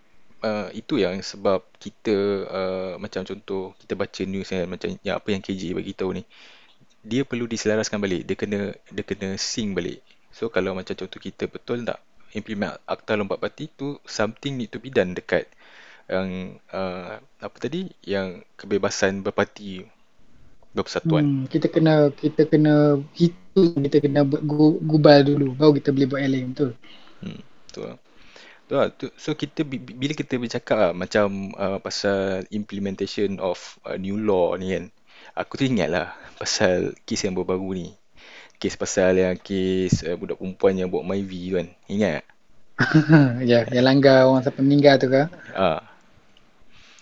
[0.46, 5.28] uh, itu yang sebab kita uh, macam contoh kita baca news kan macam yang apa
[5.34, 6.22] yang KJ bagi tahu ni.
[7.06, 8.22] Dia perlu diselaraskan balik.
[8.26, 10.00] Dia kena dia kena sync balik.
[10.30, 11.98] So kalau macam contoh kita betul tak
[12.34, 15.48] implement akta lompat parti tu something need to be done dekat
[16.06, 19.82] yang uh, apa tadi yang kebebasan berparti
[20.76, 21.24] berpersatuan.
[21.24, 24.22] Hmm, kita kena kita kena hitung, kita kena
[24.84, 26.70] gubal dulu baru kita boleh buat yang lain betul.
[27.24, 27.90] Hmm, betul.
[28.66, 28.88] Betul lah.
[28.98, 31.26] Tu- So kita bi- bi- bila kita bercakap lah, macam
[31.64, 34.84] uh, pasal implementation of uh, new law ni kan,
[35.40, 36.06] aku teringat lah
[36.40, 37.88] pasal kes yang baru-baru ni.
[38.60, 41.66] Kes pasal yang kes uh, budak perempuan yang buat MyV kan.
[41.94, 42.26] Ingat tak?
[43.50, 45.22] ya, yang langgar orang sampai meninggal tu ke?
[45.54, 45.96] Ah,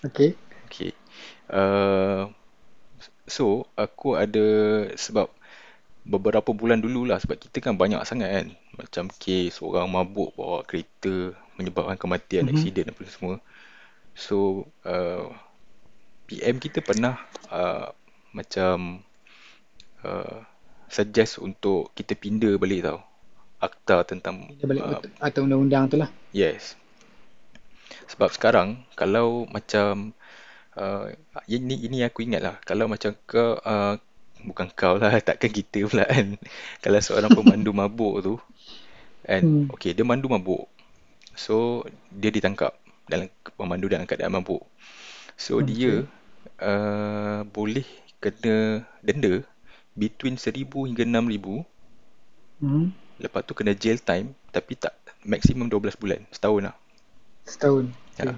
[0.05, 0.37] Okey.
[0.67, 0.93] okay.
[1.51, 2.31] Uh,
[3.29, 4.45] so aku ada
[4.97, 5.29] sebab
[6.05, 10.63] beberapa bulan dulu lah sebab kita kan banyak sangat kan macam kes orang mabuk bawa
[10.67, 12.53] kereta menyebabkan kematian, Mhm.
[12.53, 13.37] aksiden apa semua.
[14.15, 15.31] So uh,
[16.27, 17.19] PM kita pernah
[17.51, 17.91] uh,
[18.31, 19.03] macam
[20.03, 20.39] uh,
[20.89, 23.03] suggest untuk kita pindah balik tau
[23.59, 26.11] akta tentang Kita balik uh, atau undang-undang tu lah.
[26.31, 26.77] yes
[28.05, 30.13] sebab sekarang kalau macam
[30.77, 31.09] uh,
[31.49, 33.97] ini ini aku ingat lah kalau macam kau uh,
[34.49, 36.37] bukan kau lah takkan kita pula kan
[36.85, 38.35] kalau seorang pemandu mabuk tu
[39.25, 39.73] kan Hmm.
[39.75, 40.69] okey dia mandu mabuk
[41.35, 42.73] so dia ditangkap
[43.09, 43.29] dalam
[43.59, 44.63] pemandu dalam keadaan mabuk
[45.37, 46.09] so dia Okey.
[46.63, 47.87] uh, boleh
[48.23, 49.43] kena denda
[49.97, 51.65] between 1000 hingga 6000
[52.63, 52.95] Hmm.
[53.19, 54.95] lepas tu kena jail time tapi tak
[55.27, 56.77] maksimum 12 bulan setahun lah
[57.45, 57.85] Setahun.
[58.21, 58.25] ha.
[58.25, 58.37] Okey.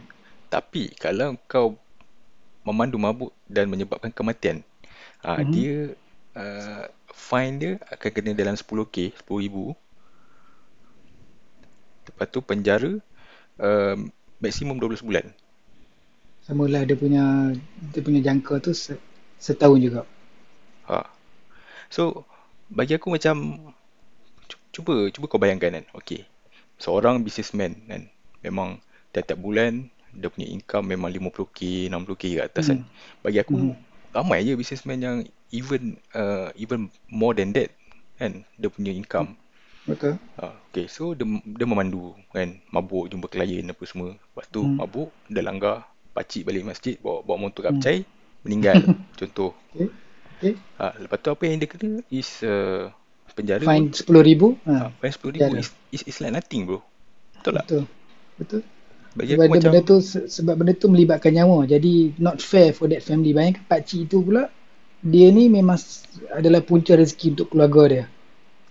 [0.49, 1.77] tapi kalau kau
[2.67, 4.61] memandu mabuk dan menyebabkan kematian
[5.25, 5.53] ha, Mhm.
[5.55, 5.95] dia
[6.37, 9.65] uh, fine dia akan kena dalam 10k 10,000
[12.07, 12.91] lepas tu penjara
[13.63, 13.97] uh,
[14.43, 15.27] maksimum 12 bulan
[16.47, 17.25] Sama lah dia punya
[17.93, 19.03] dia punya jangka tu se-
[19.47, 20.01] setahun juga.
[20.89, 20.99] ha.
[21.95, 22.27] so
[22.71, 23.37] bagi aku macam
[24.51, 26.21] cu- cuba cuba kau bayangkan kan okey
[26.85, 28.03] seorang businessman kan
[28.47, 28.69] memang
[29.13, 29.73] tiap-tiap bulan
[30.21, 31.59] dia punya income memang 50k
[31.93, 32.85] 60k ke atas kan Hmm.
[33.25, 33.73] bagi aku Hmm.
[34.17, 35.19] Ramai je businessman yang
[35.59, 35.83] even
[36.21, 36.81] uh, even
[37.21, 37.71] more than that
[38.21, 39.31] kan dia punya income
[39.87, 40.19] Betul.
[40.39, 41.27] ha, okay so dia,
[41.59, 44.79] dia memandu kan mabuk jumpa klien apa semua lepas tu Hmm.
[44.79, 45.77] mabuk dah langgar
[46.17, 47.83] pakcik balik masjid bawa bawa motor Hmm.
[47.83, 48.05] kapcai
[48.45, 48.81] meninggal
[49.19, 49.91] contoh Okey.
[50.37, 50.55] Okey.
[50.79, 52.89] ha, lepas tu apa yang dia kena is uh,
[53.37, 54.57] penjara Fine pun 10,000.
[54.65, 54.93] ha, Ha.
[55.01, 55.61] fine 10 ribu Penjara.
[55.61, 56.81] is, is, is like nothing bro
[57.41, 57.83] betul tak Betul.
[58.39, 58.63] Betul.
[59.19, 61.59] Bagi Sebab macam benda tu se- sebab benda tu melibatkan nyawa.
[61.73, 63.33] Jadi not fair for that family.
[63.37, 64.43] Bayangkan pak cik itu pula
[65.13, 65.79] dia ni memang
[66.39, 68.05] adalah punca rezeki untuk keluarga dia.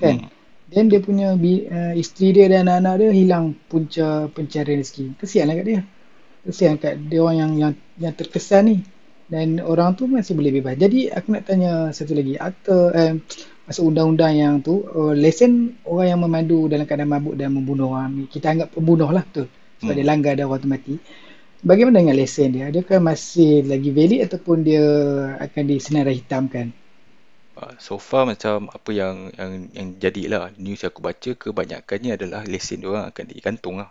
[0.01, 0.15] Kan?
[0.23, 0.29] hmm,
[0.71, 5.05] Then dia punya uh, isteri dia dan anak-anak dia hilang punca pencarian rezeki.
[5.21, 5.81] Kesianlah kat dia.
[6.45, 8.77] Kesian kat dia orang yang yang yang terkesan ni.
[9.25, 10.77] dan orang tu masih boleh bebas.
[10.77, 13.11] Jadi aku nak tanya satu lagi, akta eh,
[13.65, 18.29] masuk undang-undang yang tu, uh, lesen orang yang memandu dalam keadaan mabuk dan membunuh orang,
[18.29, 19.49] kita anggap pembunuh lah tu,
[19.81, 19.99] sebab Hmm.
[19.99, 20.93] dia langgar dan orang tu mati.
[21.69, 22.65] Bagaimana dengan lesen dia?
[22.71, 24.83] Adakah masih lagi valid ataupun dia
[25.45, 26.67] akan disenarai hitamkan?
[27.61, 32.41] Uh, so far macam apa yang yang yang jadilah news yang aku baca kebanyakannya adalah
[32.53, 33.89] lesen dia orang akan digantung lah.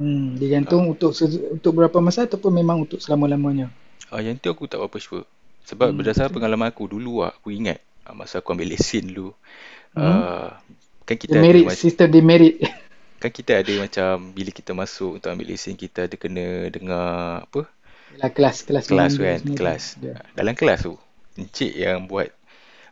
[0.00, 0.26] Hmm,
[0.66, 3.66] Uh, digantung untuk se- untuk berapa masa ataupun memang untuk selama-lamanya?
[4.12, 5.26] uh, yang tu aku tak berapa sure.
[5.68, 6.42] Sebab Hmm, berdasarkan betul.
[6.42, 9.30] pengalaman aku dulu lah, aku ingat uh, masa aku ambil lesen dulu,
[9.94, 10.22] Hmm.
[10.24, 10.50] uh,
[11.08, 12.60] kan kita ada Demerit, macam sistem demerit.
[13.22, 17.06] kan kita ada macam bila kita masuk untuk ambil lesen kita ada kena dengar
[17.46, 17.60] apa
[18.12, 19.54] Yalah, kelas, kelas kelas kan tu.
[19.58, 20.14] kelas Ya.
[20.38, 20.94] dalam kelas tu
[21.40, 22.28] encik yang buat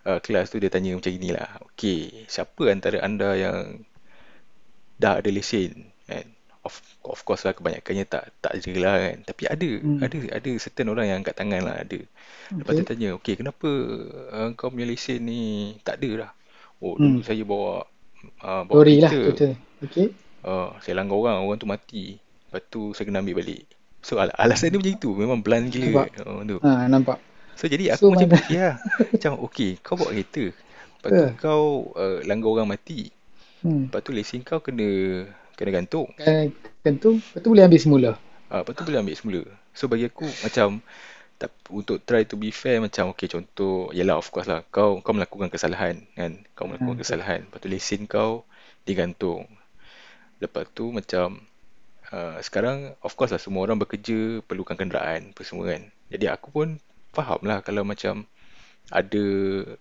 [0.08, 2.00] uh, kelas tu dia tanya macam inilah okey
[2.34, 3.58] siapa antara anda yang
[5.00, 6.26] dah ada lesen kan
[6.66, 6.74] of
[7.08, 9.98] of course lah kebanyakannya tak tak ada lah kan tapi ada Hmm.
[10.04, 11.98] ada ada certain orang yang angkat tangan lah ada
[12.60, 12.84] lepas tu Okay.
[12.84, 13.68] tanya okey kenapa
[14.36, 15.40] uh, kau punya lesen ni
[15.86, 16.32] tak ada dah
[16.84, 17.24] oh dulu Hmm.
[17.24, 17.84] saya bawa
[18.44, 19.48] uh, bawa Lori lah kereta kereta.
[19.84, 20.14] Okay.
[20.44, 22.04] uh, saya langgar orang orang tu mati.
[22.50, 23.62] Lepas tu saya kena ambil balik.
[24.02, 25.10] So al- alasan dia macam itu.
[25.16, 26.06] Memang blunt gila.
[26.06, 26.08] Nampak?
[26.24, 26.58] uh, tu.
[26.64, 27.18] Ha, nampak.
[27.58, 28.40] So jadi So aku macam mana?
[28.40, 28.76] fikir lah
[29.12, 30.44] Macam okay kau bawa kereta.
[30.96, 33.12] Lepas tu Eh, kau uh, langgar orang mati.
[33.62, 33.84] Hmm.
[33.88, 34.88] Lepas tu lesen kau kena
[35.58, 36.08] kena gantung.
[36.18, 36.52] Kan,
[36.84, 38.10] tentu, lepas tu boleh ambil semula.
[38.52, 39.42] uh, Lepas tu boleh ambil semula.
[39.76, 40.82] So bagi aku macam
[41.40, 44.62] tak, Untuk try to be fair Macam okay contoh Yelah of course lah.
[44.70, 46.32] Kau kau melakukan kesalahan kan?
[46.56, 47.02] Kau Ha, melakukan betul.
[47.02, 47.40] kesalahan.
[47.48, 48.44] Lepas tu lesen kau
[48.88, 49.46] digantung
[50.40, 51.40] Lepas tu macam
[52.10, 56.48] uh, Sekarang of course lah Semua orang bekerja Perlukan kenderaan Apa semua kan Jadi aku
[56.50, 56.68] pun
[57.12, 58.24] faham lah Kalau macam
[58.90, 59.24] ada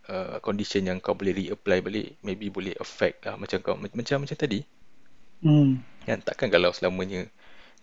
[0.06, 4.38] uh, condition yang kau boleh reapply balik maybe boleh affect lah macam kau macam macam
[4.38, 4.62] tadi
[5.39, 5.80] Hmm.
[6.04, 7.26] kan takkan kalau selamanya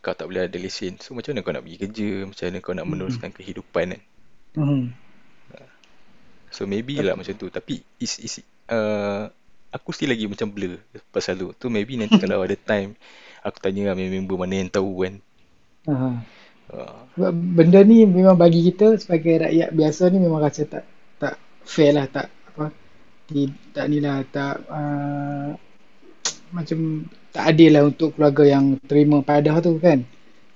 [0.04, 2.74] kau tak boleh ada lesen so macam mana kau nak pergi kerja macam mana kau
[2.76, 2.92] nak Hmm.
[2.94, 4.02] meneruskan kehidupan kan
[4.54, 4.94] Hmm.
[6.52, 8.34] so maybe lah macam tu tapi is is
[8.70, 9.28] uh,
[9.76, 10.80] aku still lagi macam blur
[11.12, 12.96] pasal tu tu maybe nanti kalau ada time
[13.44, 15.14] aku tanya lah member mana yang tahu kan
[15.86, 16.18] Ha.
[16.74, 20.82] uh, benda ni memang bagi kita sebagai rakyat biasa ni memang rasa tak
[21.14, 22.74] tak fair lah, tak apa,
[23.30, 25.54] di, tak ni lah, tak uh,
[26.56, 30.06] macam tak adil lah untuk keluarga yang terima padah tu kan.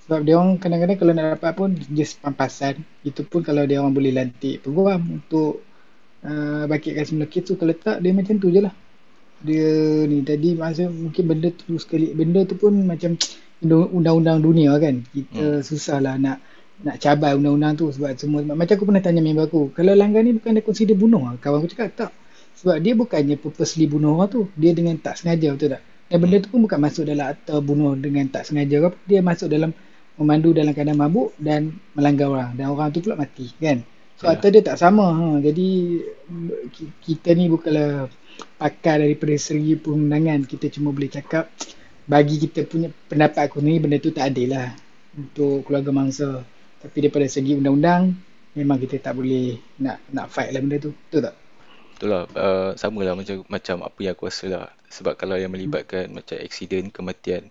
[0.07, 2.81] Sebab dia orang kadang-kadang kalau nak dapat pun just pampasan.
[3.05, 5.61] Itu pun kalau dia orang boleh lantik peguam untuk
[6.25, 7.53] uh, bakitkan semula kes tu.
[7.55, 8.73] Kalau tak dia macam tu je lah.
[9.41, 9.69] Dia
[10.05, 13.17] ni tadi masa mungkin benda tu sekali benda tu pun macam
[13.65, 15.01] undang-undang dunia kan.
[15.09, 15.65] Kita hmm.
[15.65, 16.37] susah lah nak
[16.81, 20.33] nak cabar undang-undang tu sebab semua macam aku pernah tanya member aku kalau langgar ni
[20.33, 21.37] bukan dia consider bunuh lah.
[21.37, 22.11] kawan aku cakap tak
[22.57, 26.37] sebab dia bukannya purposely bunuh orang tu dia dengan tak sengaja betul tak dan benda
[26.41, 29.71] tu pun bukan masuk dalam akta bunuh dengan tak sengaja apa dia masuk dalam
[30.17, 33.85] memandu dalam keadaan mabuk dan melanggar orang dan orang tu pula mati kan
[34.17, 34.41] so Yalah.
[34.41, 35.25] akta dia tak sama ha.
[35.37, 35.69] jadi
[36.73, 38.09] ki- kita ni bukanlah
[38.59, 41.49] pakar daripada segi perundangan kita cuma boleh cakap
[42.05, 44.73] bagi kita punya pendapat aku ni benda tu tak adil lah
[45.15, 46.43] untuk keluarga mangsa.
[46.81, 48.17] Tapi daripada segi undang-undang
[48.57, 50.91] memang kita tak boleh nak nak fight lah benda tu.
[50.91, 51.35] Betul tak?
[51.95, 54.65] Betul lah, uh, sama lah macam, macam apa yang aku rasa lah.
[54.91, 57.47] Sebab kalau yang melibatkan macam aksiden, kematian,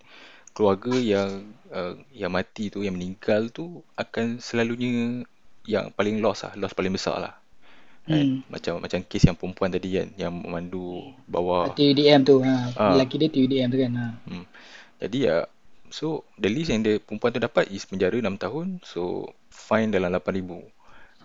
[0.52, 5.24] keluarga yang uh, yang mati tu, yang meninggal tu akan selalunya
[5.64, 7.39] yang paling loss lah, loss paling besar lah.
[8.08, 8.44] Kan?
[8.44, 8.52] hmm.
[8.52, 11.72] Macam macam kes yang perempuan tadi kan, yang memandu bawa.
[11.76, 12.72] TUDM tu ha.
[12.76, 14.06] Ah, lelaki dia TUDM tu kan ha.
[14.28, 14.44] hmm.
[15.00, 15.48] Jadi ya,
[15.88, 20.12] so the least yang dia perempuan tu dapat is penjara 6 tahun, so fine dalam
[20.12, 20.60] 8,000.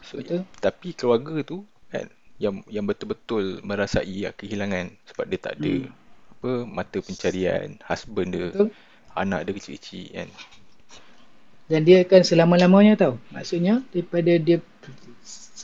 [0.06, 2.06] So, betul tapi keluarga tu kan
[2.38, 5.92] yang yang betul-betul merasai ya, kehilangan sebab dia tak ada hmm.
[6.40, 8.70] apa mata pencarian, husband dia, betul
[9.16, 10.30] anak dia kecil-kecil kan.
[11.66, 14.62] dan dia akan selama-lamanya tau maksudnya daripada dia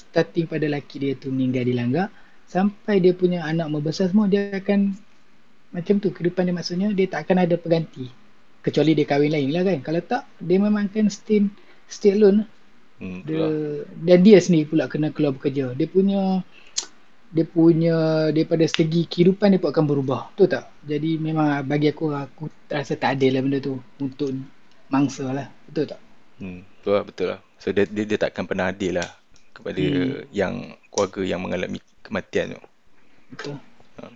[0.02, 2.08] starting pada lelaki dia tu meninggal di langgar
[2.52, 4.92] sampai dia punya anak membesar semua dia akan
[5.72, 8.12] macam tu kehidupan dia maksudnya dia tak akan ada pengganti.
[8.62, 9.80] Kecuali dia kahwin lain lah kan.
[9.80, 11.48] Kalau tak dia memang akan stay
[11.88, 12.44] stay alone.
[12.44, 12.48] Lah.
[13.02, 13.50] Hmm, dia itulah.
[14.06, 15.74] dan dia sendiri pula kena keluar bekerja.
[15.74, 16.44] Dia punya
[17.32, 17.96] dia punya
[18.36, 20.36] daripada segi kehidupan dia pun akan berubah.
[20.36, 20.66] Betul tak?
[20.84, 24.36] Jadi memang bagi aku aku rasa tak adil lah benda tu untuk
[24.92, 25.48] mangsa lah.
[25.72, 26.02] Betul tak?
[26.44, 27.40] Hmm, betul lah, betul lah.
[27.58, 29.21] So dia, dia, dia takkan pernah adil lah
[29.56, 30.54] kepada hmm, yang
[30.92, 32.62] keluarga yang mengalami kematian tu.
[33.32, 33.56] betul
[34.00, 34.08] Ha.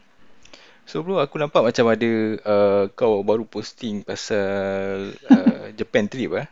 [0.85, 2.11] So bro, aku nampak macam ada
[2.45, 6.47] uh, kau baru posting pasal uh, Japan trip eh.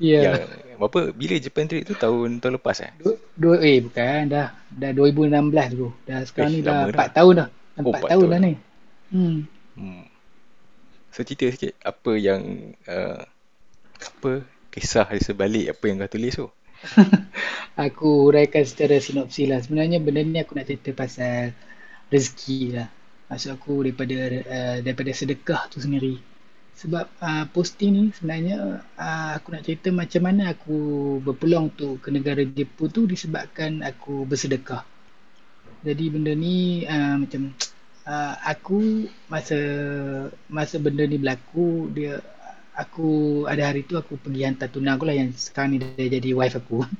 [0.00, 0.34] ya Yang
[0.80, 2.92] apa bila Japan trip tu tahun tahun lepas eh?
[3.00, 4.46] dua, dua eh bukan dah
[4.80, 7.08] dah 2016 tu dah sekarang Eh, ni dah lama dah.
[7.10, 8.46] 4 tahun dah dah Oh, 4 4 tahun tahun dah dah.
[8.46, 8.52] ni
[9.12, 9.38] hmm
[9.76, 10.04] Hmm.
[11.12, 12.42] So cerita sikit apa yang
[12.88, 13.20] uh,
[14.08, 14.32] apa
[14.72, 16.48] kisah di sebalik apa yang kau tulis tu?
[17.86, 19.60] aku huraikan secara sinopsis lah.
[19.60, 21.52] Sebenarnya benda ni aku nak cerita pasal
[22.12, 22.88] rezeki lah.
[23.26, 26.22] Maksud aku daripada uh, daripada sedekah tu sendiri.
[26.76, 30.76] Sebab uh, posting ni sebenarnya uh, aku nak cerita macam mana aku
[31.24, 34.84] berpeluang tu ke negara Jepun tu disebabkan aku bersedekah.
[35.82, 37.56] Jadi benda ni uh, macam
[38.06, 39.58] uh, aku masa
[40.46, 42.22] masa benda ni berlaku dia
[42.76, 43.08] aku
[43.48, 46.60] ada hari tu aku pergi hantar tunang aku lah yang sekarang ni dia jadi wife
[46.60, 46.84] aku.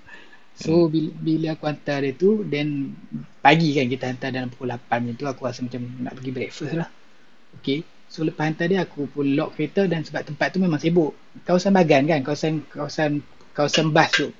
[0.56, 0.88] So hmm.
[0.88, 2.96] bila, bila aku hantar dia tu then
[3.44, 6.72] pagi kan kita hantar dalam pukul 8 macam tu aku rasa macam nak pergi breakfast
[6.72, 6.88] lah.
[7.60, 7.84] Okay.
[8.08, 11.12] So lepas hantar dia aku pun lock kereta dan sebab tempat tu memang sibuk.
[11.44, 13.20] Kawasan Bagan kan, kawasan kawasan
[13.52, 14.32] kawasan bas tu.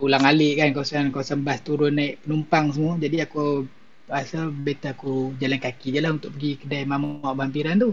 [0.00, 2.96] Ulang alik kan kawasan kawasan bas turun naik penumpang semua.
[2.96, 3.68] Jadi aku
[4.08, 7.92] rasa better aku jalan kaki je lah untuk pergi kedai mamak vampiran tu.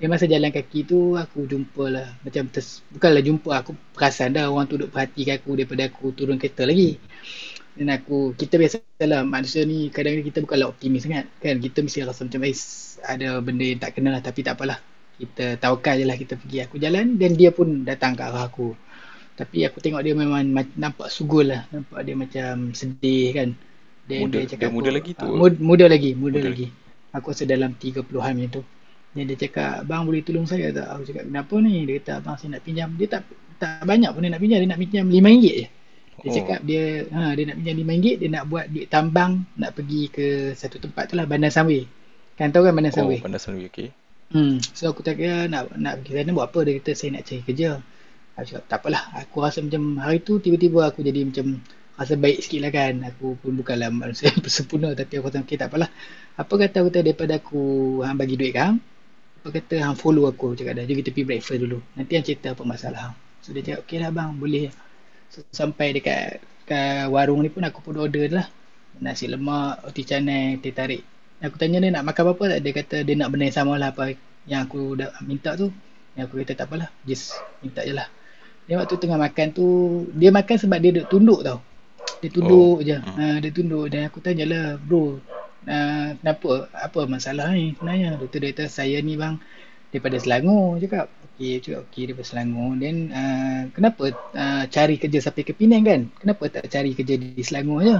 [0.00, 4.48] Dia masa jalan kaki tu aku jumpa lah macam ters, bukanlah jumpa aku perasan dah
[4.48, 6.96] orang tu duduk perhatikan aku daripada aku turun kereta lagi.
[7.76, 12.24] Dan aku kita biasalah manusia ni kadang-kadang kita bukanlah optimis sangat kan kita mesti rasa
[12.24, 12.56] macam eh
[13.04, 14.80] ada benda yang tak kenal lah tapi tak apalah.
[15.20, 18.72] Kita tawakal je lah kita pergi aku jalan dan dia pun datang ke arah aku.
[19.36, 20.48] Tapi aku tengok dia memang
[20.80, 21.68] nampak sugul lah.
[21.68, 23.48] Nampak dia macam sedih kan.
[24.08, 25.26] Dan muda, dia cakap dia muda aku, lagi tu.
[25.28, 26.66] Uh, muda, muda lagi, muda, muda lagi.
[27.12, 28.62] Aku rasa dalam 30-an macam tu.
[29.10, 30.86] Dan dia cakap, bang boleh tolong saya tak?
[30.86, 31.82] Aku cakap, kenapa ni?
[31.82, 32.88] Dia kata, abang saya nak pinjam.
[32.94, 33.22] Dia tak
[33.58, 34.58] tak banyak pun dia nak pinjam.
[34.62, 35.56] Dia nak pinjam RM5 je.
[36.20, 36.34] Dia oh.
[36.36, 38.06] cakap dia ha, dia nak pinjam RM5.
[38.22, 39.32] Dia nak buat duit tambang.
[39.58, 41.26] Nak pergi ke satu tempat tu lah.
[41.26, 41.90] Bandar Sunway.
[42.38, 43.18] Kan tahu kan Bandar Sunway?
[43.18, 43.90] Oh, Bandar Sunway, okay.
[44.30, 44.62] Hmm.
[44.62, 46.58] So aku cakap, ya, nak, nak pergi sana buat apa?
[46.62, 47.70] Dia kata, saya nak cari kerja.
[48.38, 49.02] Aku cakap, tak apalah.
[49.26, 51.58] Aku rasa macam hari tu tiba-tiba aku jadi macam
[51.98, 52.94] rasa baik sikit lah kan.
[53.10, 54.94] Aku pun bukanlah manusia yang sempurna.
[54.94, 55.90] Tapi aku kata, okay, tak apalah.
[56.38, 57.62] Apa kata aku kata daripada aku
[58.14, 58.78] bagi duit kan?
[59.40, 61.80] Apa kata hang follow aku cakap dah jom kita pergi breakfast dulu.
[61.96, 63.00] Nanti hang cerita apa masalah.
[63.08, 64.68] Hang so dia cakap okey lah bang boleh.
[65.32, 68.44] So, sampai dekat dekat warung ni pun aku pun order lah.
[69.00, 71.00] Nasi lemak roti canai teh tarik.
[71.40, 72.44] Aku tanya dia nak makan apa?
[72.52, 74.12] Tak dia kata dia nak benda yang sama lah apa
[74.44, 75.72] yang aku dah minta tu.
[76.20, 77.32] Yang aku kata tak apalah just
[77.64, 78.12] minta je lah.
[78.68, 79.66] Dia waktu tengah makan tu
[80.12, 81.64] dia makan sebab dia duduk tunduk tau.
[82.20, 82.84] Dia tunduk oh.
[82.84, 83.00] je.
[83.00, 83.88] ha, dia tunduk.
[83.88, 85.16] Dan aku tanya lah bro
[85.66, 88.16] uh, kenapa apa masalah ni sebenarnya?
[88.16, 89.36] Doktor dia kata saya ni bang
[89.90, 91.06] daripada Selangor cakap.
[91.32, 92.70] Okey cakap okey daripada Selangor.
[92.78, 94.04] Then uh, kenapa
[94.36, 96.00] uh, cari kerja sampai ke Penang kan?
[96.16, 97.96] Kenapa tak cari kerja di Selangor je?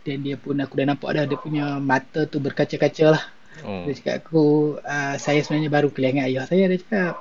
[0.00, 3.24] Dan dia pun aku dah nampak dah dia punya mata tu berkaca-kaca lah.
[3.60, 3.84] Oh.
[3.84, 4.44] dia cakap aku
[4.80, 7.20] uh, saya sebenarnya baru kehilangan ayah saya dia cakap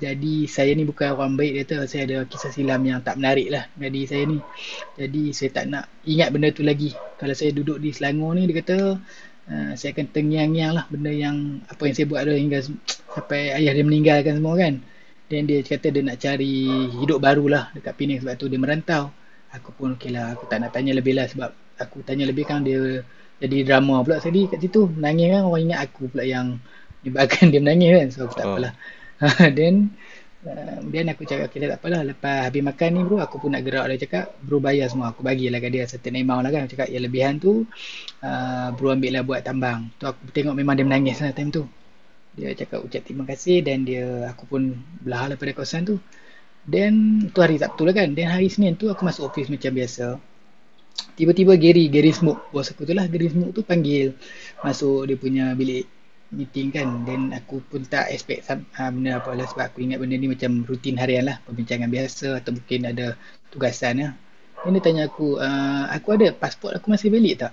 [0.00, 3.52] jadi saya ni bukan orang baik dia kata saya ada kisah silam yang tak menarik
[3.52, 4.40] lah jadi saya ni.
[4.96, 6.96] Jadi saya tak nak ingat benda tu lagi.
[7.20, 8.96] Kalau saya duduk di Selangor ni dia kata
[9.52, 12.64] uh, saya akan tengiang-ngiang lah benda yang apa yang saya buat ada hingga
[13.12, 14.80] sampai ayah dia meninggalkan semua kan.
[15.28, 16.56] Dan dia kata dia nak cari
[16.96, 19.12] hidup baru lah dekat Penang sebab tu dia merantau.
[19.52, 22.64] Aku pun okey lah aku tak nak tanya lebih lah sebab aku tanya lebih kan
[22.64, 23.04] dia
[23.36, 24.88] jadi drama pula tadi kat situ.
[24.96, 26.56] Nangis kan orang ingat aku pula yang
[27.04, 28.06] menyebabkan dia menangis kan.
[28.08, 28.56] So aku tak oh.
[28.56, 28.72] apalah
[29.58, 29.92] then
[30.40, 33.60] Kemudian uh, aku cakap okay, tak apalah Lepas habis makan ni bro Aku pun nak
[33.60, 36.64] gerak Dia cakap Bro bayar semua Aku bagilah kat dia Certain amount lah kan.
[36.64, 37.68] Aku cakap yang lebihan tu
[38.24, 39.92] uh, Bro ambil lah buat tambang.
[40.00, 41.68] Tu aku tengok memang dia menangis lah time tu.
[42.40, 46.00] Dia cakap ucap terima kasih Dan dia Aku pun belah lah pada kawasan tu.
[46.64, 50.16] Then Tu hari Sabtu lah kan Then hari Senin tu Aku masuk office macam biasa.
[51.20, 54.16] Tiba-tiba Gary Gary Smoke Bos aku tu lah Gary Smoke tu panggil
[54.64, 55.84] Masuk dia punya bilik
[56.30, 59.46] meeting kan then aku pun tak expect uh, benda apa lah.
[59.50, 63.18] Sebab aku ingat benda ni macam rutin harian lah perbincangan biasa atau mungkin ada
[63.50, 64.10] tugasan ya.
[64.62, 67.52] Then dia tanya aku, uh, aku ada pasport aku masih valid tak?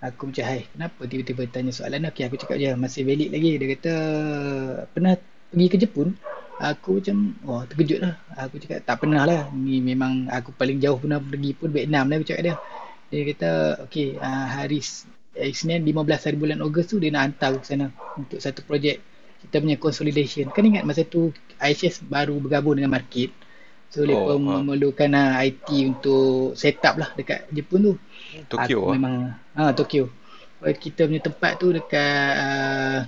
[0.00, 1.00] Aku macam, hai kenapa?
[1.04, 3.50] Tiba-tiba tanya soalan Okay aku cakap je masih valid lagi.
[3.60, 3.94] Dia kata
[4.96, 5.12] pernah
[5.52, 6.08] pergi ke Jepun?
[6.60, 8.14] Aku macam, oh terkejut lah.
[8.36, 9.52] Aku cakap tak pernah lah.
[9.52, 12.56] Ni memang aku paling jauh pernah pergi pun Vietnam lah aku cakap dia.
[13.10, 13.50] Dia kata
[13.90, 17.92] okay uh, hari eh, Isnin 15 hari bulan Ogos tu dia nak hantar ke sana
[18.16, 19.00] untuk satu projek
[19.40, 20.52] kita punya consolidation.
[20.52, 23.32] Kan ingat masa tu IHS baru bergabung dengan market.
[23.90, 27.94] So oh, memerlukan uh, ah, IT untuk set up lah dekat Jepun tu.
[28.46, 28.94] Tokyo ah.
[28.94, 29.14] memang
[29.58, 30.06] ha, Tokyo.
[30.60, 32.98] Kita punya tempat tu dekat uh,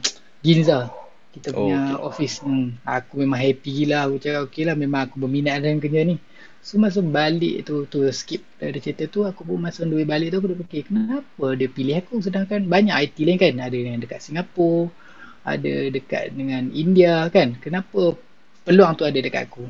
[0.42, 0.90] Ginza.
[1.32, 2.26] Kita punya oh, okay.
[2.26, 2.42] office.
[2.42, 2.74] Hmm.
[2.82, 4.10] Aku memang happy gila.
[4.10, 6.16] Aku cakap okey lah memang aku berminat dengan kerja ni.
[6.62, 10.38] So masa balik tu tu skip dari cerita tu aku pun masa duit balik tu
[10.38, 12.22] aku dah fikir kenapa dia pilih aku?
[12.22, 13.54] Sedangkan banyak IT lain kan.
[13.58, 14.94] Ada yang dekat Singapura
[15.42, 17.58] ada dekat dengan India kan.
[17.58, 18.14] Kenapa
[18.62, 19.66] peluang tu ada dekat aku?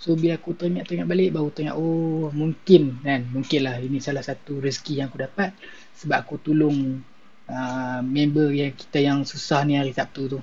[0.00, 3.28] So bila aku teringat-teringat balik baru teringat oh mungkin kan?
[3.28, 5.52] Mungkin lah ini salah satu rezeki yang aku dapat
[6.00, 7.04] sebab aku tolong
[7.46, 10.40] uh, member yang kita yang susah ni hari Sabtu tu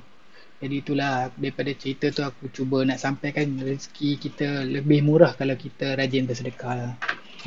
[0.61, 5.85] jadi itulah daripada cerita tu aku cuba nak sampaikan rezeki kita lebih murah kalau kita
[5.99, 6.93] rajin bersedekah lah.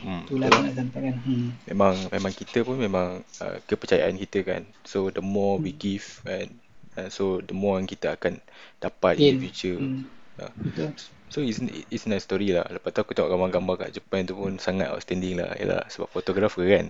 [0.02, 1.16] Hmm, Itulah aku nak sampaikan.
[1.26, 1.48] Hmm.
[1.70, 3.08] Memang memang kita pun memang
[3.44, 4.62] uh, kepercayaan kita kan.
[4.90, 5.78] So the more we Hmm.
[5.86, 6.50] give and
[6.98, 8.42] uh, so the more yang kita akan
[8.82, 9.38] dapat in the Gain.
[9.38, 9.78] future.
[9.78, 10.02] Hmm.
[10.42, 10.92] Uh, Betul.
[11.32, 11.60] so it's
[11.94, 12.66] it's nice story lah.
[12.74, 15.54] Lepas tu aku tengok gambar-gambar kat Japan tu pun sangat outstanding lah.
[15.60, 16.86] Yalah sebab fotografer kan.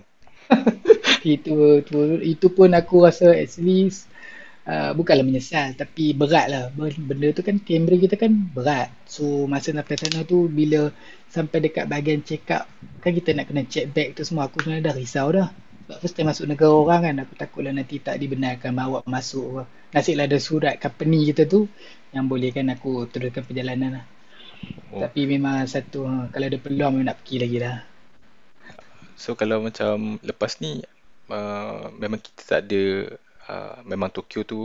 [1.35, 3.89] itu, itu itu pun aku rasa actually
[4.67, 6.63] uh, bukanlah menyesal tapi berat lah.
[6.75, 8.89] Benda tu kan kamera kita kan berat.
[9.07, 10.91] So masa sampai sana tu bila
[11.31, 12.69] sampai dekat bahagian check up
[13.03, 15.49] kan kita nak kena check bag tu semua aku sebenarnya dah risau dah.
[15.83, 19.67] Sebab first time masuk negara orang kan aku takutlah nanti tak dibenarkan bawa masuk.
[19.91, 21.67] Nasiblah ada surat company kita tu
[22.15, 24.05] yang bolehkan aku teruskan perjalanan lah.
[24.93, 25.01] Oh.
[25.01, 27.77] tapi memang satu ha, kalau ada peluang memang nak pergi lagi lah.
[29.17, 30.85] So kalau macam lepas ni
[31.29, 32.83] uh, memang kita tak ada
[33.51, 34.59] uh, memang Tokyo tu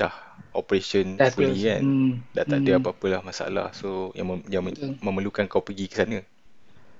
[0.00, 0.12] dah
[0.60, 1.84] operation dah fully terus kan.
[1.84, 3.66] hmm, Dah tak ada hmm, apa-apa lah masalah.
[3.80, 6.18] So yang mem- yang betul memerlukan kau pergi ke sana.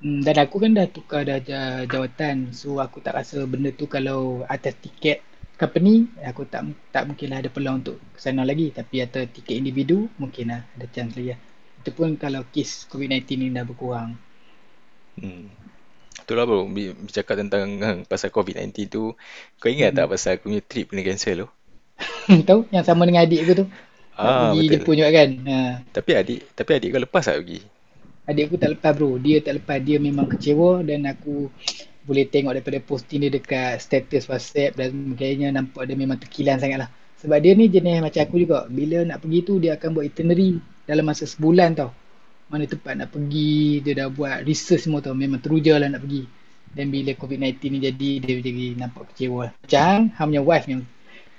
[0.03, 3.85] Hmm, dan aku kan dah tukar dah ja- jawatan so aku tak rasa benda tu
[3.95, 4.21] kalau
[4.55, 5.19] atas tiket
[5.61, 5.95] company
[6.31, 6.63] aku tak
[6.95, 10.61] tak mungkin lah ada peluang untuk ke sana lagi tapi atas tiket individu mungkin lah
[10.77, 11.41] ada chance lagi lah.
[11.81, 14.11] itu pun kalau kes COVID-19 ni dah berkurang
[15.21, 15.49] Hmm.
[16.17, 16.65] Betul lah bro,
[17.05, 19.13] bercakap tentang uh, pasal COVID-19 tu,
[19.61, 20.13] kau ingat tak hmm.
[20.17, 21.49] pasal aku punya trip kena cancel tu?
[22.49, 22.61] tahu?
[22.73, 23.67] Yang sama dengan adik aku tu.
[24.17, 24.73] Ah, pergi betul.
[24.81, 25.31] Jepun juga kan?
[25.45, 25.57] Ha.
[25.93, 27.61] Tapi adik, tapi adik kau lepas tak pergi?
[28.27, 29.17] adik aku tak lepas bro.
[29.23, 29.79] Dia tak lepas.
[29.79, 31.49] Dia memang kecewa dan aku
[32.07, 35.55] boleh tengok daripada posting dia dekat status whatsapp dan sebagainya.
[35.55, 36.91] Nampak dia memang terkilan sangat lah.
[37.23, 38.67] Sebab dia ni jenis macam aku juga.
[38.67, 41.91] Bila nak pergi tu dia akan buat itinerary dalam masa sebulan tau
[42.47, 46.27] mana tempat nak pergi dia dah buat research semua tau memang teruja lah nak pergi
[46.77, 50.83] dan bila COVID-19 ni jadi dia jadi nampak kecewa macam hang punya wife yang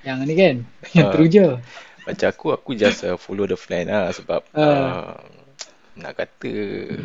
[0.03, 0.55] yang ni kan
[0.95, 1.45] yang Ah, teruja
[2.08, 5.20] macam aku, aku just uh, follow the plan lah sebab uh, uh,
[5.97, 6.51] nak kata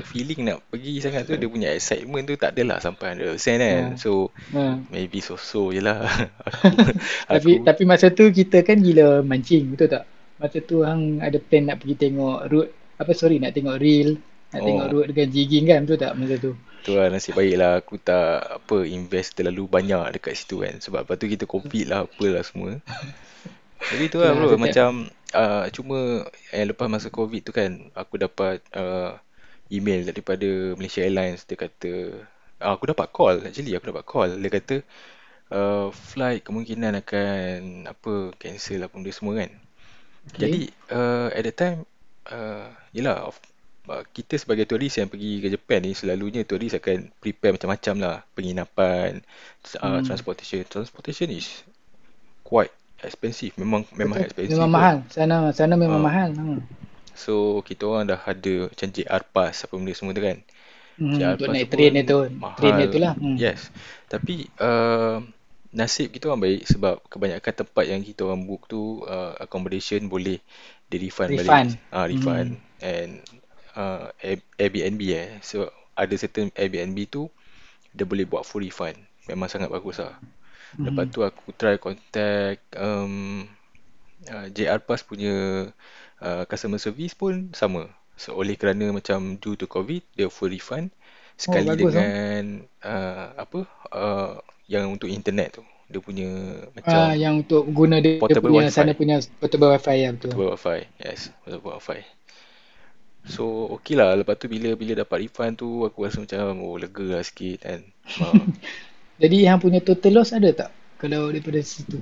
[0.04, 3.82] feeling nak pergi sangat tu dia punya excitement tu tak adalah sampai 100% kan.
[3.96, 4.78] uh, So uh.
[4.92, 6.04] maybe so-so je lah.
[7.32, 10.04] Tapi aku, tapi masa tu kita kan gila mancing, betul tak?
[10.36, 12.68] Masa tu hang ada plan nak pergi tengok road
[13.02, 14.18] apa sorry nak tengok reel,
[14.54, 16.52] nak tengok oh road dengan jigging kan, betul tak masa tu?
[16.82, 20.82] tu lah nasib baik lah aku tak apa invest terlalu banyak dekat situ kan.
[20.82, 22.82] Sebab lepas tu kita covid lah apalah semua.
[23.94, 28.62] Jadi tu lah bro macam uh, cuma yang lepas masa covid tu kan aku dapat
[28.74, 29.18] uh,
[29.70, 32.22] email daripada Malaysia Airlines dia kata
[32.62, 34.76] uh, aku dapat call actually aku dapat call dia kata
[35.50, 39.50] uh, flight kemungkinan akan apa cancel apa benda semua kan.
[40.38, 40.94] Jadi okay.
[40.94, 41.78] uh, at that time
[42.30, 43.36] uh, yelah of,
[43.90, 48.16] uh, kita sebagai turis yang pergi ke Japan ni selalunya turis akan prepare macam-macam lah
[48.36, 49.22] penginapan
[49.82, 50.04] uh, Hmm.
[50.06, 51.62] transportation transportation is
[52.44, 54.96] quite expensive memang memang expensive Memang pun mahal.
[55.10, 56.30] Sana sana memang uh, mahal.
[56.38, 56.60] Hmm.
[57.12, 60.38] so kita orang dah ada macam JR Pass apa benda semua tu kan
[61.00, 62.18] Hmm, JR untuk Pass naik train pun itu,
[62.58, 63.14] train itu lah.
[63.16, 63.40] Hmm.
[63.44, 63.60] yes
[64.12, 65.18] tapi uh,
[65.72, 70.38] nasib kita orang baik sebab kebanyakan tempat yang kita orang book tu uh, accommodation boleh
[70.92, 71.78] di refund balik Refund.
[71.96, 72.60] ah refund Hmm.
[72.84, 73.10] and
[73.80, 77.22] uh, Air- Airbnb eh so ada certain Airbnb tu
[77.96, 78.96] dia boleh buat full refund
[79.30, 80.16] memang sangat bagus lah
[80.86, 81.12] lepas Hmm.
[81.12, 83.46] tu aku try contact um,
[84.30, 85.34] uh, JR Pass punya
[86.22, 87.88] uh, customer service pun sama
[88.18, 90.92] so oleh kerana macam due to covid dia full refund
[91.46, 92.08] Oh, sekali bagus oh.
[92.08, 93.60] dengan uh, apa
[93.94, 94.34] uh,
[94.70, 96.28] yang untuk internet tu dia punya
[96.84, 100.32] Ah, macam yang untuk guna dia, dia punya sana wifi punya portable wifi ya betul.
[100.32, 102.00] portable wifi yes portable wifi.
[103.34, 103.44] So
[103.78, 104.10] okay lah.
[104.18, 107.80] Lepas tu bila bila dapat refund tu aku rasa macam oh lega lah sikit kan.
[108.18, 108.42] Uh,
[109.22, 110.70] Jadi yang punya total loss ada tak?
[110.98, 111.98] Kalau daripada situ?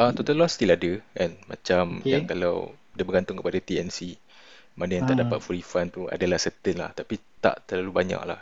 [0.00, 1.30] uh, total loss still ada kan.
[1.50, 2.28] Macam yang Okay.
[2.28, 2.54] kalau
[2.94, 3.98] dia bergantung kepada TNC
[4.78, 5.42] mana yang tak dapat Ah.
[5.42, 6.90] full refund tu adalah certain lah.
[6.92, 8.40] Tapi tak terlalu banyak lah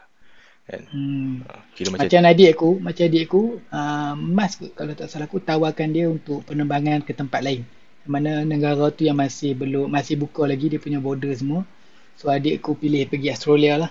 [0.63, 1.43] kan Hmm.
[1.43, 3.43] uh, kira macam Macam adik aku, macam adik aku,
[3.75, 7.67] uh, Mas kalau tak salah aku tawarkan dia untuk penerbangan ke tempat lain.
[8.07, 11.67] Mana negara tu yang masih belum masih buka lagi dia punya border semua.
[12.19, 13.91] So adik aku pilih pergi Australia lah.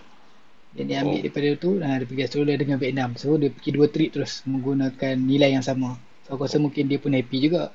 [0.72, 3.09] Dan dia ambil oh daripada tu, uh, dia pergi Australia dengan Vietnam.
[3.19, 5.99] So dia pergi dua trip terus menggunakan nilai yang sama.
[6.28, 7.72] So aku rasa oh mungkin dia pun happy juga.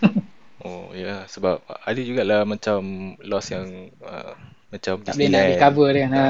[0.60, 4.36] Oh ya sebab ada jugalah macam loss yang uh,
[4.68, 6.06] macam tak boleh nak recover dia.
[6.12, 6.24] Ha.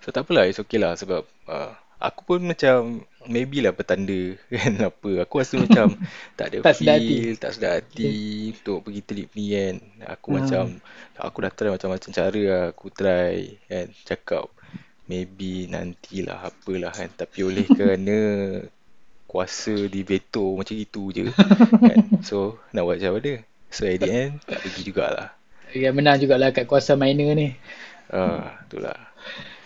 [0.00, 4.72] So tak apalah it's okay lah sebab uh, aku pun macam maybe lah petanda kan
[4.88, 5.10] apa.
[5.24, 5.92] Aku rasa macam
[6.34, 8.16] tak ada Tak feel, tak sedar hati Okay.
[8.56, 9.74] untuk pergi trip ni kan.
[10.16, 10.36] Aku Ha.
[10.40, 10.64] macam
[11.16, 13.36] aku dah try macam-macam cara lah aku try
[13.68, 14.48] kan cakap
[15.10, 18.18] maybe nantilah apalah kan tapi oleh kerana
[19.30, 22.00] kuasa di veto macam itu je kan.
[22.24, 23.32] So nak buat macam mana?
[23.70, 25.30] So at the end tak pergi jugalah.
[25.70, 27.54] Yang menang jugalah kat kuasa minor ni.
[28.10, 28.98] Ah, itulah.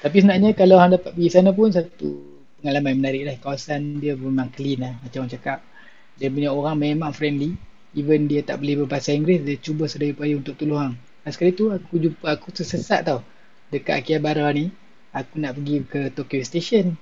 [0.05, 2.09] Tapi sebenarnya kalau hang dapat pergi sana pun satu
[2.61, 3.35] pengalaman yang menarik lah.
[3.41, 5.01] Kawasan dia memang clean lah.
[5.01, 5.59] Macam orang cakap.
[6.21, 7.57] Dia punya orang memang friendly.
[7.97, 10.95] Even dia tak boleh berbahasa Inggeris, dia cuba sedaya upaya untuk tolong hang.
[11.23, 13.23] Dan sekali tu aku jumpa, aku tersesat tau.
[13.71, 14.75] Dekat Akihabara ni,
[15.15, 16.99] aku nak pergi ke Tokyo Station.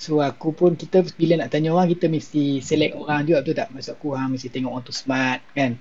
[0.00, 3.68] So aku pun, kita bila nak tanya orang, kita mesti select orang juga betul tak?
[3.76, 5.76] Maksud aku, hang mesti tengok orang tu smart kan.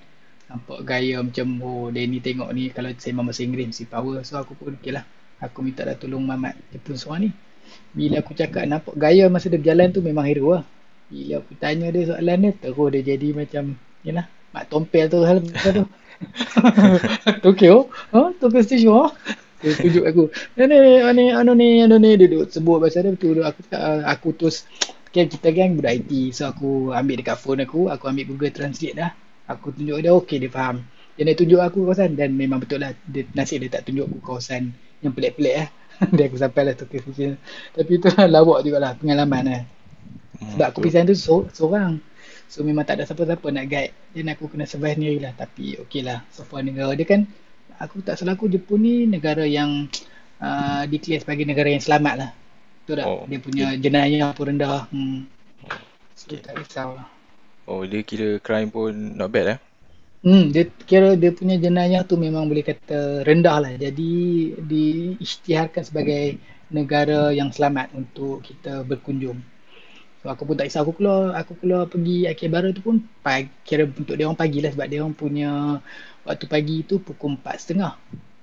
[0.52, 4.20] Nampak gaya macam, oh dia ni tengok ni, kalau saya memang bahasa Inggeris mesti power.
[4.28, 5.08] So aku pun, okay lah.
[5.42, 7.30] Aku minta dah tolong Mamat Jepun seorang ni.
[7.98, 10.64] Bila aku cakap nampak gaya masa dia berjalan tu memang hero lah.
[11.10, 13.64] Bila aku tanya dia soalan dia, terus dia jadi macam,
[14.06, 15.84] yalah, mak tompel tu hal tu.
[17.44, 18.32] Tokyo, ha?
[18.38, 19.10] Tokyo Station, ha?
[19.62, 20.24] Dia tunjuk aku.
[20.58, 23.46] Ni ni anu ni anu ni dia duduk sebut bahasa dia betul.
[23.46, 24.66] Aku ah, aku terus
[25.14, 26.34] kan kita kan budak IT.
[26.34, 29.12] So aku ambil dekat phone aku, aku ambil Google Translate dah.
[29.46, 30.82] Aku tunjuk dia okey dia faham.
[31.14, 34.20] Dia nak tunjuk aku kawasan dan memang betul lah dia, nasib dia tak tunjuk aku
[34.34, 35.70] kawasan yang pelik-pelik lah.
[36.16, 37.38] dia aku sampai lah Tokyo Station.
[37.78, 39.64] Tapi tu lah lawak jugalah pengalaman lah.
[40.42, 42.02] Sebab aku pergi sana tu so, seorang.
[42.50, 43.94] So memang tak ada siapa-siapa nak guide.
[44.18, 45.34] Dan aku kena survive sendiri lah.
[45.38, 46.26] Tapi okey lah.
[46.34, 47.30] So far negara dia kan
[47.78, 49.90] aku tak salah aku Jepun ni negara yang
[50.42, 52.30] uh, declare sebagai negara yang selamat lah.
[52.82, 53.06] Betul tak?
[53.06, 54.90] Oh, dia punya jenayah pun rendah.
[54.90, 55.30] Hmm.
[56.18, 56.42] So Okay.
[56.42, 57.08] tak risau lah.
[57.66, 59.60] Oh, dia kira crime pun not bad eh.
[60.22, 63.72] Hmm, dia kira dia punya jenayah tu memang boleh kata rendah lah.
[63.86, 64.14] Jadi
[64.72, 66.24] diisytiharkan sebagai
[66.78, 69.40] negara yang selamat untuk kita berkunjung.
[70.22, 72.96] So aku pun tak risau aku keluar aku keluar pergi Akihabara tu pun
[73.26, 75.50] pagi, kira untuk dia orang pagi lah sebab dia orang punya
[76.28, 77.94] waktu pagi tu pukul 4.30.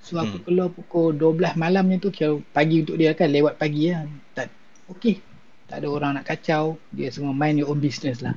[0.07, 0.45] So aku Hmm.
[0.47, 4.05] keluar pukul 12 malamnya tu kira pagi untuk dia kan lewat pagi lah.
[4.37, 4.49] Tak
[4.99, 5.15] okey.
[5.71, 6.65] Tak ada orang nak kacau.
[6.97, 8.35] Dia semua mind your own business lah.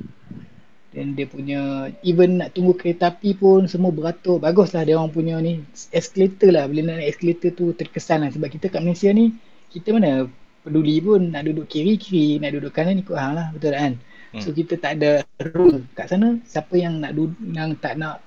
[0.91, 4.43] Dan dia punya even nak tunggu kereta api pun semua beratur.
[4.43, 5.63] Baguslah dia orang punya ni
[5.95, 6.67] escalator lah.
[6.67, 9.31] Bila nak naik escalator tu terkesan lah sebab kita kat Malaysia ni
[9.71, 10.27] kita mana
[10.67, 13.93] peduli pun nak duduk kiri kiri, nak duduk kanan ikut hang lah, betul tak kan?
[14.39, 14.57] So Hmm.
[14.63, 15.11] kita tak ada
[15.55, 16.39] rule kat sana.
[16.43, 18.19] Siapa yang nak duduk yang tak nak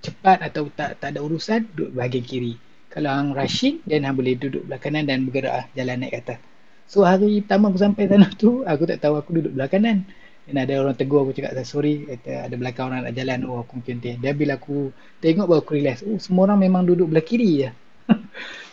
[0.00, 2.52] cepat atau tak tak ada urusan duduk bahagian kiri.
[2.88, 6.18] Kalau hang rushing then hang boleh duduk belah kanan dan bergerak lah, jalan naik ke
[6.24, 6.38] atas.
[6.90, 10.08] So hari pertama aku sampai sana tu aku tak tahu aku duduk belah kanan.
[10.50, 13.78] Dan ada orang tegur aku cakap sorry kata ada belakang orang nak jalan oh aku
[13.78, 14.14] mungkin dia.
[14.18, 14.90] Dan bila aku
[15.22, 17.70] tengok baru aku realise oh semua orang memang duduk belah kiri je.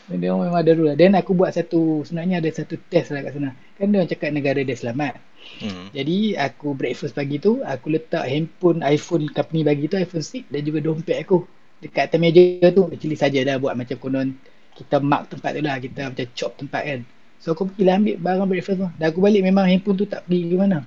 [0.10, 0.94] Dan dia orang memang ada rule.
[0.98, 3.54] Dan aku buat satu sebenarnya ada satu test lah kat sana.
[3.78, 5.22] Kan dia orang cakap negara dia selamat.
[5.62, 5.88] Hmm.
[5.96, 10.62] Jadi aku breakfast pagi tu aku letak handphone iPhone company bagi tu iPhone 6 dan
[10.66, 11.48] juga dompet aku
[11.82, 14.34] dekat atas meja tu actually saja dah buat macam konon
[14.74, 17.00] kita mark tempat tu lah kita macam chop tempat kan
[17.38, 20.26] so aku pergi lah ambil barang breakfast tu dan aku balik memang handphone tu tak
[20.26, 20.80] pergi ke mana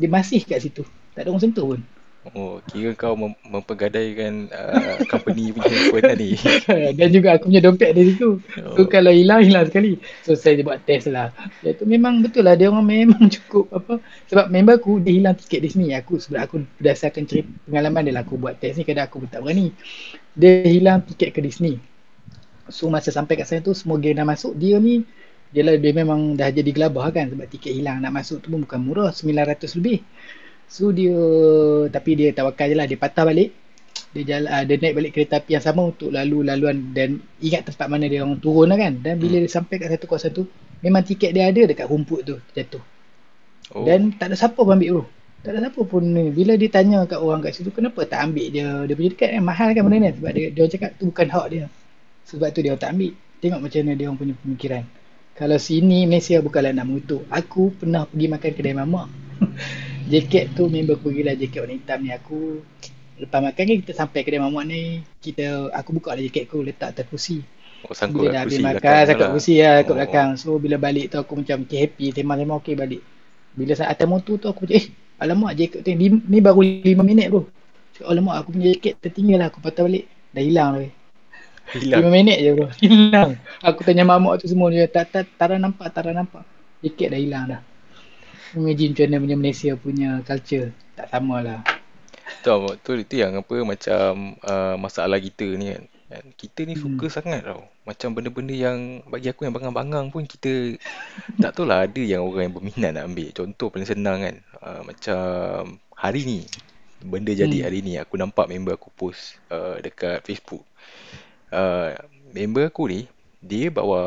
[0.00, 0.82] dia masih kat situ.
[1.14, 1.80] Tak ada orang sentuh pun.
[2.32, 6.30] Oh, kira kau mem mempergadaikan uh, company punya handphone tadi.
[6.98, 8.40] dan juga aku punya dompet ada situ.
[8.72, 8.88] So Oh.
[8.88, 10.00] kalau hilang hilang sekali.
[10.24, 11.36] So saya buat test lah.
[11.60, 12.56] Dia tu memang betul lah.
[12.56, 14.00] Dia orang memang cukup apa
[14.32, 18.22] sebab member aku dia hilang tiket Disney aku sebab aku berdasarkan cerita pengalaman dia lah.
[18.24, 19.76] Aku buat test ni kadang aku pun tak berani.
[20.32, 21.76] Dia hilang tiket ke Disney
[22.72, 24.56] so masa sampai kat sana tu semua geng dah masuk.
[24.56, 25.04] Dia ni
[25.54, 28.02] dia dia memang dah jadi gelabah kan sebab tiket hilang.
[28.02, 30.02] Nak masuk tu pun bukan murah 900 lebih.
[30.66, 31.14] So dia
[31.94, 32.86] tapi dia tawakal je lah.
[32.90, 33.54] Dia patah balik.
[34.10, 36.90] Dia jalan uh, dia naik balik kereta api yang sama untuk lalu laluan.
[36.90, 38.98] Dan ingat tempat mana dia orang turun lah kan.
[38.98, 39.46] Dan bila Hmm.
[39.46, 40.42] dia sampai kat satu kawasan tu
[40.82, 42.82] memang tiket dia ada dekat rumput tu jatuh.
[43.72, 43.80] Oh.
[43.88, 45.04] dan tak ada siapa pun ambil bro.
[45.40, 46.02] Tak ada siapa pun.
[46.02, 48.50] Ni bila dia tanya kat orang kat situ kenapa tak ambil?
[48.50, 50.10] Dia dia punya tiket kan mahal kan benda ni.
[50.18, 51.64] Sebab dia, dia cakap tu bukan hak dia.
[52.26, 53.14] Sebab tu dia tak ambil.
[53.38, 54.84] Tengok macam mana dia orang punya pemikiran
[55.34, 59.08] kalau sini Malaysia bukanlah nak mengutuk aku pernah pergi makan kedai mamak
[60.12, 62.10] jaket tu member aku pergilah jaket warna hitam ni.
[62.12, 62.60] Aku
[63.14, 64.80] lepas makan kan kita sampai kedai mamak ni
[65.22, 67.40] kita aku buka lah jaket aku letak atas kursi.
[67.84, 69.32] Oh, sangkut bila dah habis makan sangkut lah.
[69.36, 69.96] kursi lah kat Oh.
[69.96, 70.30] belakang.
[70.40, 72.06] So bila balik tu aku macam okay, happy.
[72.12, 73.02] Tema-tema okay balik.
[73.54, 74.86] Bila saat atas motor tu aku macam eh
[75.20, 77.46] alamak jaket tu ni, ni baru 5 minit bro.
[77.94, 79.48] Cakap, alamak aku punya jaket tertinggal lah.
[79.52, 80.10] Aku patah balik.
[80.34, 81.03] Dah hilang dah
[81.72, 82.04] Hilang.
[82.04, 85.88] 5 minit je bro hilang aku tanya mamak tu semua dia tak tak tak nampak
[85.90, 86.44] tak nampak
[86.84, 87.60] jaket dah hilang dah
[88.52, 91.60] imagine macam mana punya Malaysia punya culture tak sama lah
[92.44, 95.84] Tahu tu itu yang apa macam uh, masalah kita ni kan.
[96.36, 97.66] Kita ni suka sangat tau.
[97.84, 100.76] Macam benda-benda yang bagi aku yang bangang-bangang pun kita
[101.42, 103.28] tak tahu lah ada yang orang yang berminat nak ambil.
[103.32, 104.36] Contoh paling senang kan.
[104.60, 105.24] Uh, macam
[105.96, 106.40] hari ni
[107.04, 107.64] benda jadi Hmm.
[107.68, 110.64] hari ni aku nampak member aku post uh, dekat Facebook.
[111.54, 111.90] Uh,
[112.36, 113.00] member aku ni
[113.50, 114.02] dia bawa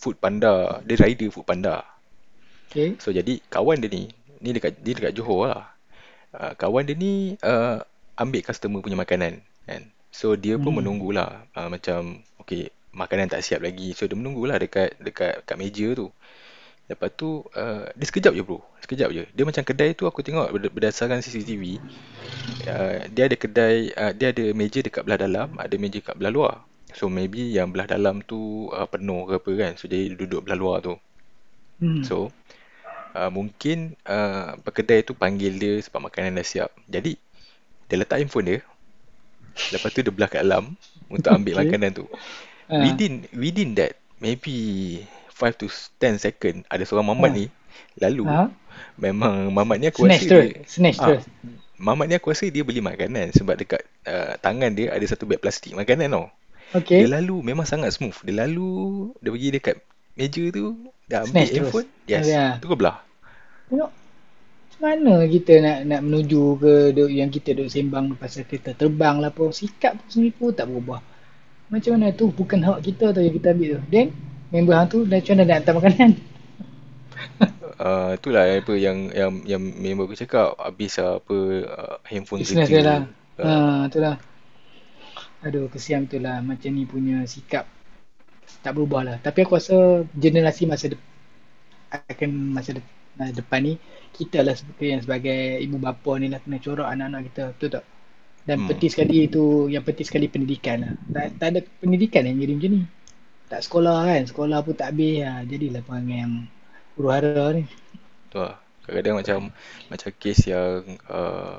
[0.00, 0.54] food panda,
[0.86, 1.76] dia rider food panda.
[2.70, 4.02] okay So jadi kawan dia ni,
[4.42, 5.62] ni dekat dia dekat Johor lah.
[6.34, 7.82] Uh, kawan dia ni uh,
[8.22, 9.82] ambil customer punya makanan kan.
[10.12, 10.82] So dia pun Hmm.
[10.82, 13.94] menunggulah uh, macam okay makanan tak siap lagi.
[13.96, 16.12] So dia menunggulah dekat dekat kat meja tu.
[16.90, 18.58] Lepas tu uh, dia sekejap je bro.
[18.82, 19.22] Sekejap je.
[19.30, 21.78] Dia macam kedai tu aku tengok berdasarkan CCTV.
[22.66, 26.34] Uh, dia ada kedai, uh, dia ada meja dekat belah dalam, ada meja kat belah
[26.34, 26.54] luar.
[26.90, 29.72] So maybe yang belah dalam tu uh, penuh ke apa kan.
[29.78, 30.98] So jadi duduk belah luar tu.
[31.78, 32.02] Hmm.
[32.02, 32.34] So
[33.14, 36.74] uh, mungkin uh, pekedai tu panggil dia sebab makanan dah siap.
[36.90, 37.14] Jadi
[37.86, 38.58] dia letak handphone dia.
[39.70, 40.74] Lepas tu dia belah kat dalam
[41.06, 41.70] untuk ambil Okay.
[41.70, 42.10] makanan tu.
[42.66, 42.82] Ah.
[42.82, 44.98] Within within that maybe
[45.40, 47.34] 5 to 10 second ada seorang mamat Ah.
[47.34, 47.44] ni
[47.96, 48.44] lalu Ha?
[48.96, 50.46] memang mamat ni aku Snatch rasa terus.
[50.46, 51.24] dia Snatch ah, terus.
[51.76, 55.38] mamat ni aku rasa dia beli makanan sebab dekat uh, tangan dia ada satu beg
[55.38, 56.26] plastik makanan tau.
[56.70, 57.02] Okay.
[57.02, 58.14] Dia lalu memang sangat smooth.
[58.22, 58.68] Dia lalu
[59.18, 59.76] dia pergi dekat
[60.12, 60.64] meja tu
[61.04, 61.58] dah ambil Snatch terus.
[61.64, 61.88] handphone.
[62.06, 62.24] Yes.
[62.26, 62.44] Ya.
[62.56, 63.00] Tu belah.
[63.66, 63.90] Tengok
[64.70, 69.18] macam mana kita nak nak menuju ke duk, yang kita duk sembang pasal kereta terbang
[69.18, 71.00] lah pun sikap pun sendiri pun tak berubah.
[71.68, 73.80] Macam mana tu bukan hak kita tu yang kita ambil tu.
[73.88, 74.06] Then
[74.54, 76.10] member hang tu dah macam mana nak hantar makanan.
[77.80, 82.68] Uh, itulah apa yang yang yang member aku cakap habis lah apa uh, handphone Business
[82.68, 82.72] kerja.
[82.72, 83.00] dia lah.
[83.38, 84.16] Uh, Ha, tu lah.
[85.46, 86.36] Aduh, kesian tu lah.
[86.44, 87.64] Macam ni punya sikap
[88.64, 89.16] tak berubah lah.
[89.26, 91.02] Tapi aku rasa generasi masa de-
[91.90, 93.74] akan masa de- depan ni
[94.16, 97.44] kita lah sebagai yang sebagai ibu bapa ni lah kena corak anak-anak kita.
[97.56, 97.84] Betul tak?
[98.48, 98.68] Dan Hmm.
[98.68, 100.94] penting sekali tu, yang penting sekali pendidikan lah.
[101.14, 102.82] Tak, tak ada pendidikan yang jadi macam ni.
[103.50, 104.22] Tak sekolah kan.
[104.30, 105.16] Sekolah pun tak habis.
[105.26, 105.42] Ha.
[105.50, 106.34] Jadilah perangai yang
[106.94, 107.64] huru hara ni.
[108.30, 108.56] tu lah.
[108.86, 109.38] Kadang-kadang macam
[109.92, 111.58] macam kes yang uh,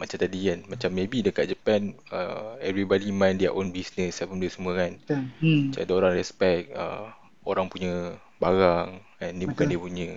[0.00, 4.48] macam tadi kan macam maybe dekat Japan uh, everybody mind their own business apa benda
[4.50, 4.92] semua kan.
[5.38, 5.70] Hmm.
[5.70, 7.06] macam ada orang respect uh,
[7.46, 7.94] orang punya
[8.42, 8.88] barang
[9.18, 10.08] kan ni bukan dia punya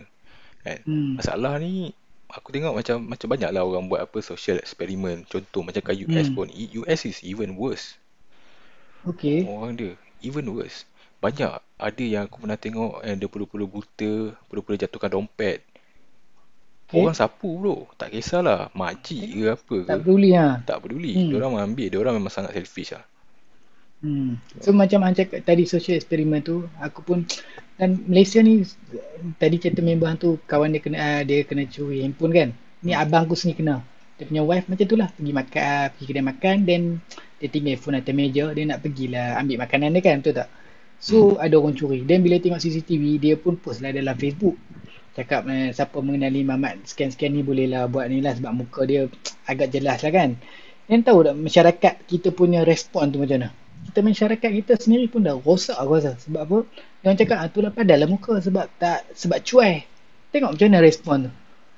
[0.66, 1.18] kan Hmm.
[1.18, 1.94] masalah ni
[2.30, 6.28] aku tengok macam macam banyak lah orang buat apa social experiment contoh macam kat US
[6.30, 6.38] Hmm.
[6.38, 7.98] pun I- US is even worse
[9.06, 9.46] Okay.
[9.46, 9.94] orang dia
[10.28, 10.80] even worse
[11.24, 11.52] banyak
[11.88, 14.14] ada yang aku pernah tengok yang dia pura-pura buta
[14.50, 15.60] pura-pura jatuhkan dompet
[16.92, 17.00] Okay.
[17.00, 20.48] orang sapu bro tak kisahlah makcik ke apa ke Tak peduli ha.
[20.68, 21.30] tak peduli Hmm.
[21.30, 23.04] diorang mengambil diorang memang sangat selfish lah
[24.02, 24.42] Hmm.
[24.64, 27.20] So macam Hang cakap tadi social experiment tu aku pun
[27.78, 28.66] dan Malaysia ni
[29.38, 32.50] tadi cerita member tu kawan dia kena uh, dia kena curi handphone kan.
[32.82, 33.76] Ni abang aku sendiri kena.
[34.22, 37.02] Dia punya wife macam tu lah pergi makan uh, pergi kedai makan then
[37.42, 40.50] dia tinggal phone atas meja dia nak pergilah ambil makanan dia kan betul tak?
[41.02, 42.06] So ada orang curi.
[42.06, 44.54] Dan bila tengok CCTV dia pun post lah dalam Facebook.
[45.18, 49.10] Cakap eh, siapa mengenali Mamat scan-scan ni bolehlah buat ni lah sebab muka dia
[49.50, 50.38] agak jelas lah kan.
[50.86, 53.50] Dan tahu tak masyarakat kita punya respon tu macam mana?
[53.90, 56.22] Kita masyarakat kita sendiri pun dah rosak aku rasa.
[56.22, 56.58] Sebab apa?
[57.02, 59.82] Dia orang cakap ah, tu lah padahlah muka sebab tak sebab cuai.
[60.30, 61.32] Tengok macam mana respon tu.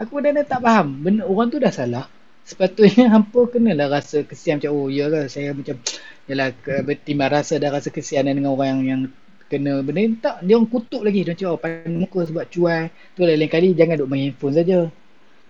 [0.04, 1.00] Aku dah tak faham.
[1.00, 2.12] Benda orang tu dah salah.
[2.44, 5.80] Sepatutnya hampa kenalah rasa kesian macam oh ya ke saya macam
[6.28, 6.52] yalah
[6.84, 9.02] bertimbang rasa dah rasa kesianan dengan orang yang, yang
[9.48, 10.18] kena benda ni.
[10.20, 11.24] Tak dia orang kutuk lagi.
[11.24, 12.92] Dia macam oh pandai muka sebab cuai.
[13.16, 14.80] Tu lain-lain kali jangan duk main handphone saja.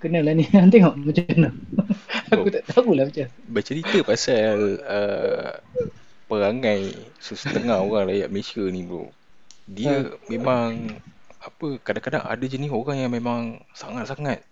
[0.04, 0.44] Kenalah ni.
[0.74, 1.50] Tengok macam mana.
[2.34, 2.52] Aku Oh.
[2.52, 3.28] tak tahulah macam.
[3.46, 5.54] Bercerita pasal uh,
[6.28, 9.08] perangai setengah orang rakyat Malaysia ni bro.
[9.70, 10.98] Dia memang
[11.44, 14.44] apa kadang-kadang ada jenis orang yang memang sangat-sangat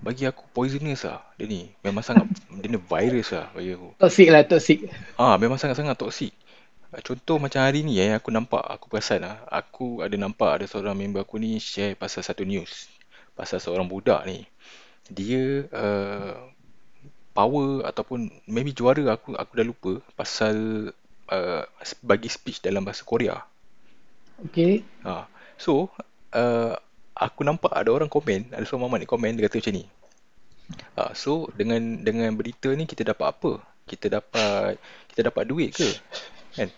[0.00, 1.70] bagi aku poisonous lah dia ni.
[1.82, 2.26] Memang sangat
[2.60, 3.94] dia ni virus lah bagi aku.
[3.98, 4.78] Toxic lah toxic.
[5.18, 6.32] Ah memang sangat-sangat toksik
[6.88, 10.64] Ah, contoh macam hari ni eh aku nampak aku perasan lah aku ada nampak ada
[10.64, 12.88] seorang member aku ni share pasal satu news
[13.36, 14.48] pasal seorang budak ni.
[15.12, 16.48] Dia uh,
[17.36, 20.88] power ataupun maybe juara aku aku dah lupa pasal
[21.28, 21.62] uh,
[22.00, 23.36] bagi speech dalam bahasa Korea.
[24.48, 24.80] Okay.
[25.04, 25.28] Ha.
[25.60, 25.92] So,
[26.32, 26.72] uh,
[27.18, 29.84] aku nampak ada orang komen, ada seorang mamat ni komen, dia kata macam ni.
[30.94, 33.52] Ha, so, dengan dengan berita ni kita dapat apa?
[33.88, 34.78] Kita dapat
[35.10, 35.88] kita dapat duit ke?
[36.54, 36.70] Kan?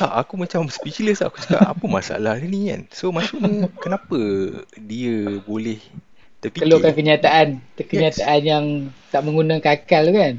[0.00, 1.20] Tak, aku macam speechless.
[1.20, 2.88] Aku cakap, apa masalah dia ni kan?
[2.92, 4.16] So, maksudnya kenapa
[4.76, 5.80] dia boleh
[6.48, 6.96] keluarkan terfikir?
[6.96, 8.64] kenyataan kenyataan yang
[9.12, 10.34] tak menggunakan akal tu kan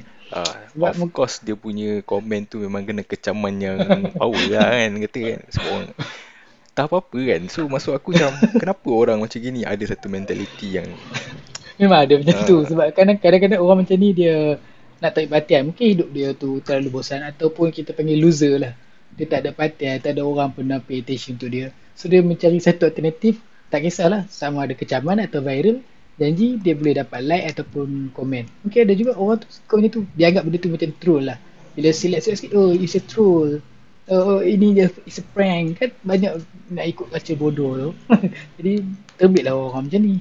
[0.73, 3.77] Sebab of course dia punya komen tu memang kena kecaman yang
[4.17, 5.91] power lah kan kata kan semua orang
[6.71, 7.41] tak apa-apa kan.
[7.47, 9.61] So maksud aku macam kenapa orang macam gini?
[9.63, 10.87] Ada satu mentality yang
[11.75, 12.45] memang ada macam Ah.
[12.45, 14.55] tu sebab kadang- kadang-kadang orang macam ni dia
[15.01, 15.61] nak tarik perhatian.
[15.67, 18.73] Mungkin hidup dia tu terlalu bosan ataupun kita panggil loser lah.
[19.11, 21.73] Dia tak ada perhatian tak ada orang pernah pay attention to dia.
[21.93, 23.41] So dia mencari satu alternatif.
[23.67, 25.79] Tak kisahlah sama ada kecaman atau viral
[26.19, 28.45] janji dia boleh dapat like ataupun komen.
[28.61, 30.01] Mungkin ada juga orang tu suka macam tu.
[30.13, 31.37] Dia anggap benda tu macam troll lah.
[31.71, 33.63] Bila select sikit oh it's a troll
[34.09, 35.77] oh, oh ini je it's a prank.
[35.77, 36.41] Kan banyak
[36.73, 37.89] nak ikut baca bodoh tu.
[38.57, 38.81] Jadi
[39.21, 40.15] terbitlah orang macam ni.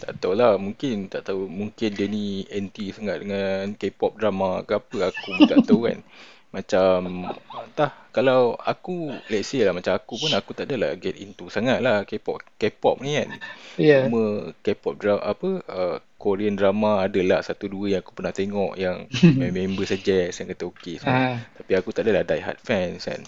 [0.00, 1.48] Tak tahu lah mungkin tak tahu.
[1.48, 6.00] Mungkin dia ni anti sangat dengan K-pop drama ke apa aku tak tahu kan
[6.48, 11.52] Macam entah kalau aku let's say lah macam aku pun aku tak adalah get into
[11.52, 13.28] sangat lah K-pop K-pop ni kan.
[13.76, 14.08] Ya.
[14.08, 19.06] Cuma K-pop drama apa uh, Korean drama adalah satu dua yang aku pernah tengok yang
[19.54, 21.14] member suggest yang kata okey semua.
[21.14, 23.22] Ah, Tapi aku tak adalah die hard fans kan.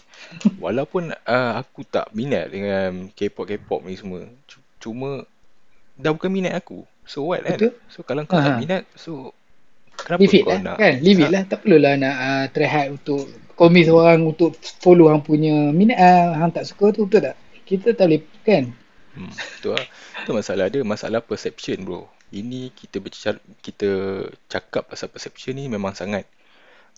[0.59, 4.25] Walaupun uh, aku tak minat dengan K-pop K-pop ni semua.
[4.81, 5.29] Cuma
[5.95, 6.89] dah bukan minat aku.
[7.05, 7.61] So what kan?
[7.61, 7.77] betul.
[7.93, 9.37] So kalau kau tak Ah, minat so
[10.07, 10.95] kenapa leave it lah nak kan.
[11.01, 11.43] Leave it ha, lah.
[11.47, 13.23] Tak perlulah nak uh, try hard untuk
[13.55, 17.37] komis orang untuk follow hang punya minat uh, hang tak suka tu betul tak?
[17.69, 18.65] Kita tak boleh kan.
[19.15, 19.87] Hmm, tu lah.
[20.25, 22.07] Tu masalah dia, masalah perception bro.
[22.31, 23.89] Ini kita bercakap, kita
[24.47, 26.31] cakap pasal perception ni memang sangat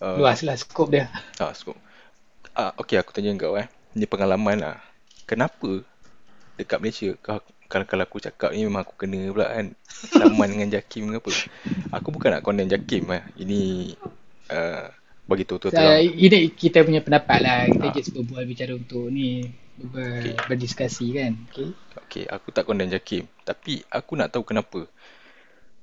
[0.01, 1.09] uh, Luas lah skop dia.
[1.41, 1.77] ah, skop.
[2.53, 3.65] Ah, okay, aku tanya kau eh.
[3.97, 4.77] Ni pengalaman lah.
[5.25, 5.81] Kenapa
[6.57, 7.41] dekat Malaysia kau
[7.73, 9.73] kalau kalau aku cakap ni memang aku kena pula kan
[10.13, 11.31] saman dengan Jakim ke apa.
[11.97, 13.25] Aku bukan nak condemn Jakim lah.
[13.33, 13.89] Ini
[14.53, 14.93] uh,
[15.25, 16.05] bagi tahu tu So, terang.
[16.05, 17.65] ini kita punya pendapat lah.
[17.65, 19.49] Kita Ah, just berbual bicara untuk ni
[19.81, 20.37] ber, okay.
[20.45, 21.33] berdiskusi kan.
[21.49, 21.73] Okay.
[22.05, 23.25] Okay, aku tak condemn Jakim.
[23.41, 24.85] Tapi aku nak tahu kenapa.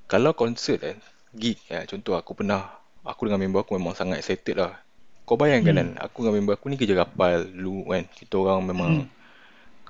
[0.07, 0.97] Kalau konsert kan,
[1.35, 2.71] gig ya, contoh aku pernah,
[3.03, 4.79] aku dengan member aku memang sangat excited lah.
[5.23, 6.03] Kau bayangkan kan, Hmm.
[6.03, 8.07] aku dengan member aku ni kerja kapal dulu kan.
[8.11, 9.20] Kita orang memang Hmm.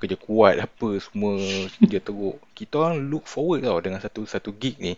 [0.01, 1.37] Kerja kuat apa semua
[1.79, 2.41] dia teruk.
[2.57, 4.97] Kita orang look forward tau dengan satu satu gig ni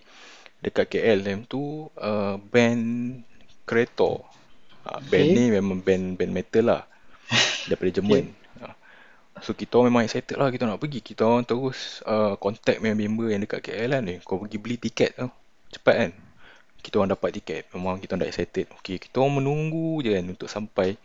[0.63, 3.19] dekat KL time tu uh, band
[3.67, 4.23] Kreator.
[4.83, 5.35] Uh, band Okay.
[5.35, 6.83] ni memang band band metal lah
[7.67, 7.97] daripada Okay.
[7.99, 8.25] Jerman.
[8.63, 8.75] Uh,
[9.43, 11.03] so kita orang memang excited lah kita nak pergi.
[11.03, 14.23] Kita orang terus uh, contact member yang dekat KL lah ni.
[14.23, 15.31] Kau pergi beli tiket tau.
[15.67, 16.11] Cepat kan.
[16.83, 17.71] Kita orang dapat tiket.
[17.71, 18.67] Memang kita orang dah excited.
[18.83, 20.99] Okay, kita orang menunggu je kan untuk sampai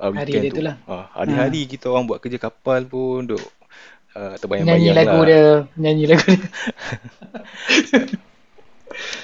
[0.00, 0.56] uh, Hari weekend dia tu.
[0.56, 0.76] tu lah.
[0.88, 1.20] Uh, Ha.
[1.20, 3.44] hari-hari kita orang buat kerja kapal pun duk
[4.16, 5.26] uh, Nyanyi terbayang-bayang lagu lah.
[5.28, 5.46] dia.
[5.76, 6.48] Nyanyi lagu dia.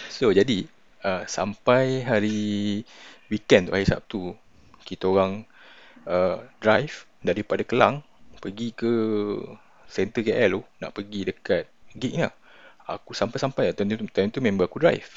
[0.08, 0.68] So jadi
[1.02, 2.84] uh, sampai hari
[3.26, 4.38] weekend tu hari Sabtu
[4.86, 5.42] kita orang
[6.06, 8.04] uh, drive daripada Kelang
[8.38, 8.92] pergi ke
[9.88, 11.64] center KL tu nak pergi dekat
[11.96, 12.34] gig ni lah.
[12.84, 15.08] Aku sampai-sampai time tu, time tu member aku drive.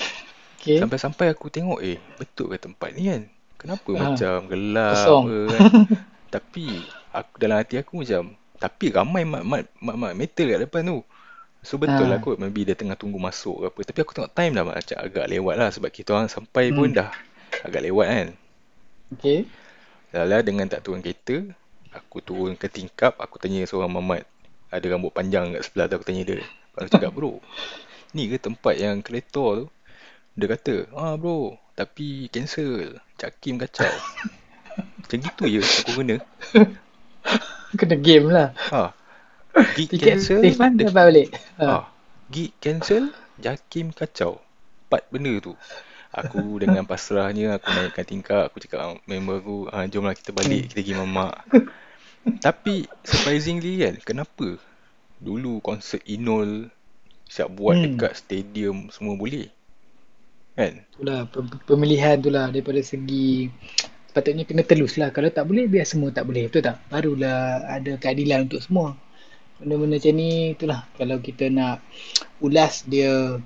[0.68, 0.80] Okay.
[0.80, 3.22] Sampai-sampai aku tengok eh betul ke tempat ni kan?
[3.57, 4.03] Kenapa Ha.
[4.03, 5.24] macam gelap Kosong.
[5.24, 5.68] apa kan?
[6.36, 6.65] Tapi
[7.15, 8.24] aku dalam hati aku macam
[8.57, 10.99] tapi ramai mat-mat mat-mat metal kat depan tu.
[11.68, 12.24] So betul lah Ha.
[12.24, 13.80] kot maybe dia tengah tunggu masuk ke apa.
[13.89, 16.97] Tapi aku tengok time dah macam agak lewat lah sebab kita orang sampai pun Hmm.
[16.97, 17.09] dah
[17.65, 18.28] agak lewat kan.
[19.13, 19.47] Okay.
[20.15, 21.38] Lala dengan tak turun kereta,
[21.95, 24.24] aku turun ke tingkap, aku tanya seorang mamat
[24.76, 26.39] ada rambut panjang kat sebelah tu aku tanya dia.
[26.78, 27.34] Aku cakap bro,
[28.15, 29.65] ni ke tempat yang kereta tu?
[30.38, 31.38] Dia kata, ah bro,
[31.75, 33.01] tapi cancel.
[33.19, 34.05] Cakim kacau.
[35.01, 36.17] Macam gitu je aku kena.
[37.79, 38.49] Kena game lah.
[38.71, 38.81] Ha,
[39.75, 41.27] gig Tiket cancel, refund dek, dapat balik.
[41.61, 41.67] Ha.
[41.67, 41.77] ha,
[42.33, 43.03] gig cancel,
[43.38, 44.33] Jakim kacau.
[44.88, 45.53] Empat benda tu.
[46.13, 50.69] Aku dengan pasrahnya aku naikkan tingkap, aku cakap member aku, ah, jomlah kita balik, Hmm.
[50.69, 51.33] kita pergi mamak.
[52.45, 52.75] Tapi
[53.05, 54.57] surprisingly kan, kenapa
[55.21, 56.69] dulu konsert Inul
[57.33, 57.85] siap buat Hmm.
[57.85, 59.47] dekat stadium semua boleh?
[60.58, 60.82] Kan?
[60.89, 63.45] Itulah pe- pemilihan tu lah daripada segi
[64.10, 65.14] sepatutnya kena telus lah.
[65.14, 66.49] Kalau tak boleh biar semua tak boleh.
[66.49, 66.82] Betul tak?
[66.89, 68.97] Barulah ada keadilan untuk semua.
[69.62, 71.86] Benda-benda macam ni itulah kalau kita nak
[72.41, 73.38] ulas dia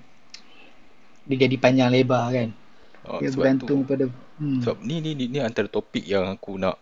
[1.28, 2.50] dia jadi panjang lebar kan.
[3.08, 4.06] Oh, Dia sebab tu bergantung pada
[4.40, 6.80] hmm, sebab ni ni ni, ni antara topik yang aku nak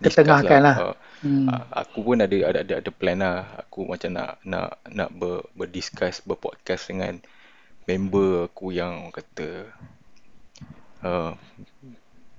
[0.00, 0.76] ketengahkan lah.
[0.80, 0.92] lah.
[0.92, 1.48] Uh, Hmm.
[1.48, 3.48] uh, aku pun ada ada ada ada plan lah.
[3.64, 7.16] Aku macam nak nak nak ber, berdiscuss berpodcast dengan
[7.84, 9.48] member aku yang orang kata
[11.04, 11.32] uh,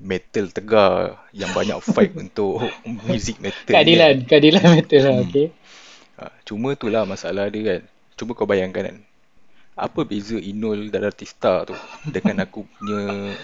[0.02, 3.76] metal tegar yang banyak fight untuk music metal ni kan.
[3.80, 5.14] Keadilan, keadilan betul lah.
[5.16, 5.26] Hmm.
[5.30, 5.48] Okay.
[6.16, 7.82] Uh, cuma itulah masalah dia kan.
[8.16, 8.98] Cuba kau bayangkan kan.
[9.76, 11.76] Apa beza Inul Daratista tu
[12.08, 13.36] dengan aku punya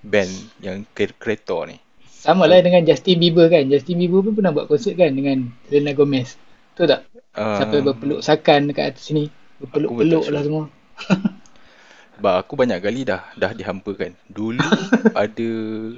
[0.00, 0.32] band
[0.64, 1.76] yang Kreator ni?
[2.08, 3.68] Sama lah dengan Justin Bieber kan.
[3.68, 6.40] Justin Bieber pun pernah buat konsert kan dengan Selena Gomez.
[6.72, 7.00] Betul tak?
[7.36, 9.28] Sampai Uh, berpeluk sakan dekat atas sini.
[9.60, 10.64] Berpeluk-peluk lah semua.
[12.16, 14.16] Sebab aku banyak kali dah dah dihampakan.
[14.28, 14.64] Dulu
[15.22, 15.50] ada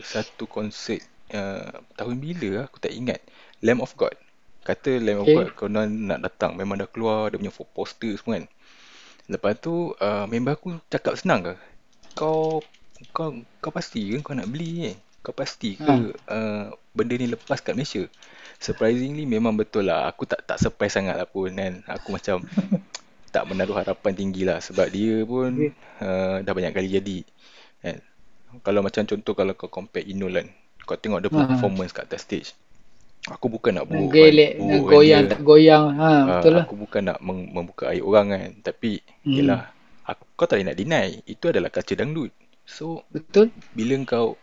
[0.02, 3.22] satu konsert uh, tahun bila lah, aku tak ingat.
[3.62, 4.14] Lamb of God.
[4.66, 5.54] Kata Lamb of God Okay.
[5.54, 6.58] konon nak datang.
[6.58, 8.46] Memang dah keluar dia punya poster semua kan.
[9.28, 11.54] Lepas tu uh, member aku cakap senang ke?
[12.18, 12.64] Kau
[13.14, 13.30] kau
[13.62, 14.92] kau pasti ke kau nak beli ni?
[15.22, 15.94] Kau pasti ke Ha.
[16.34, 16.64] uh,
[16.96, 18.02] benda ni lepas kat Malaysia?
[18.58, 20.08] Surprisingly memang betul lah.
[20.10, 21.84] Aku tak tak surprise sangat lah pun kan.
[21.86, 22.42] Aku macam
[23.34, 25.72] tak menaruh harapan tinggi lah sebab dia pun Okay.
[26.04, 27.18] uh, dah banyak kali jadi
[27.84, 27.98] kan.
[28.66, 30.48] Kalau macam contoh kalau kau compare Inul kan.
[30.88, 31.52] Kau tengok dia punya Ha.
[31.52, 32.50] performance kat atas stage.
[33.28, 35.84] Aku bukan nak burukkan gelek, burukkan goyang tak goyang.
[36.00, 36.64] Ha, Uh, betul lah.
[36.64, 38.50] aku bukan nak meng- membuka aib orang kan.
[38.64, 39.34] Tapi Hmm.
[39.36, 39.60] yelah
[40.04, 41.08] aku, kau tak boleh nak deny.
[41.28, 42.32] Itu adalah culture dangdut.
[42.68, 43.48] So Betul?
[43.76, 44.36] bila kau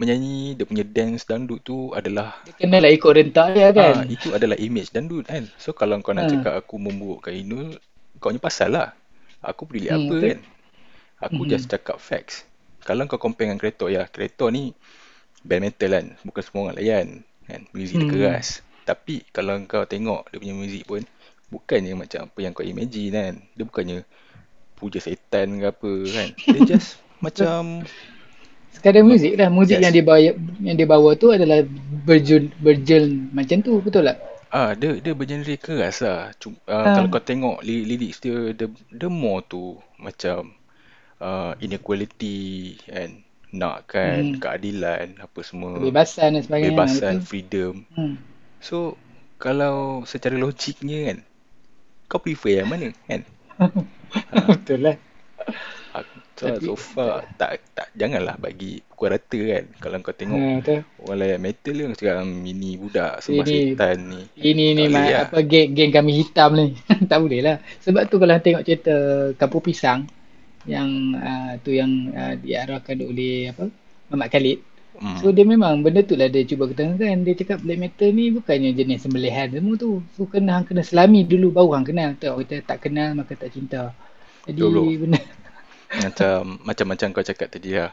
[0.00, 3.94] menyanyi dia punya dance dangdut tu adalah Dia kena lah ikut rentak dia kan?
[3.94, 5.44] ah itu adalah image dangdut kan.
[5.60, 6.32] So kalau kau nak Ha.
[6.32, 7.76] cakap aku memburukkan Inul,
[8.20, 8.88] kau punya pasal lah.
[9.42, 10.32] Aku peduli Hmm, apa betul.
[10.32, 10.38] kan?
[11.26, 11.50] Aku Mhm.
[11.50, 12.44] just cakap facts.
[12.88, 14.72] Kalau kau compare dengan Kreator ya, Kreator ni
[15.46, 16.06] band metal kan.
[16.26, 17.08] Bukan semua orang layan
[17.48, 17.60] kan.
[17.76, 18.10] Muzik dia Hmm.
[18.10, 18.46] keras.
[18.88, 21.02] Tapi kalau kau tengok dia punya muzik pun
[21.52, 23.34] bukannya macam apa yang kau imagine kan.
[23.56, 23.98] Dia bukannya
[24.78, 26.28] puja setan ke apa kan.
[26.52, 27.86] Dia just macam
[28.70, 29.48] Sekadar muzik lah.
[29.50, 29.82] Muzik Yes.
[29.82, 30.20] yang dia bawa
[30.62, 31.66] yang dia bawa tu adalah
[32.06, 33.04] berjul berjel
[33.34, 34.18] macam tu, betul tak?
[34.58, 36.20] Ah, dia dia bergenre keras lah.
[36.40, 36.92] Cuma, uh, Ha.
[36.94, 38.66] kalau kau tengok li- lyrics dia, dia,
[39.00, 39.64] dia more tu
[40.06, 40.38] macam
[41.28, 42.38] uh, inequality
[43.00, 43.12] and
[43.62, 44.40] nakkan Hmm.
[44.42, 46.82] keadilan apa semua, Kebebasan dan sebagainya.
[46.82, 47.20] kebebasan, Betul.
[47.28, 47.74] freedom.
[47.96, 48.14] Hmm.
[48.68, 48.76] So,
[49.44, 49.76] kalau
[50.12, 51.18] secara logiknya kan,
[52.10, 53.22] kau prefer yang mana kan?
[53.58, 53.64] Ha.
[54.48, 54.96] betul lah.
[56.34, 59.64] So, Tapi- so far, tak, tak, janganlah bagi pukul rata kan.
[59.76, 60.80] Kalau kau tengok Ha, betul.
[61.04, 64.20] orang layan metal ni sekarang ini budak sembah Ini- setan ni.
[64.40, 65.28] Ini ni ma- lah.
[65.28, 66.66] apa geng geng kami hitam ni.
[67.10, 67.56] tak boleh lah.
[67.84, 68.94] Sebab tu kalau tengok cerita
[69.36, 70.08] Kampung Pisang
[70.64, 73.68] yang uh, tu yang uh, diarahkan oleh apa?
[74.08, 74.58] Mamat Khalid.
[74.96, 75.16] Hmm.
[75.16, 77.20] So dia memang benda tu lah dia cuba ketengahkan.
[77.20, 80.00] Dia cakap black metal ni bukannya jenis sembelihan semua tu.
[80.16, 82.10] So kena hang kena selami dulu baru hang kenal.
[82.16, 83.92] Tak kita tak kenal maka tak cinta.
[84.44, 84.84] Jadi Betul, bro.
[85.04, 85.20] benda
[85.94, 87.90] macam macam-macam kau cakap tadi lah.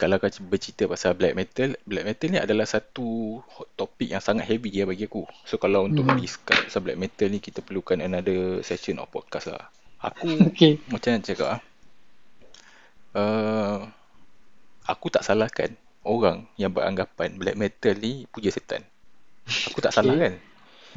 [0.00, 4.44] Kalau kau bercerita pasal black metal, black metal ni adalah satu hot topic yang sangat
[4.50, 5.24] heavy ya bagi aku.
[5.48, 6.18] So kalau untuk Mhm.
[6.18, 9.70] discuss pasal black metal ni kita perlukan another session of podcast lah.
[10.02, 10.80] Aku okey.
[10.90, 11.60] macam mana cakap ah?
[13.12, 13.92] Uh,
[14.92, 15.70] aku tak salahkan
[16.06, 18.82] orang yang beranggapan black metal ni puja setan.
[19.68, 20.22] Aku tak salah Okey.
[20.22, 20.34] kan?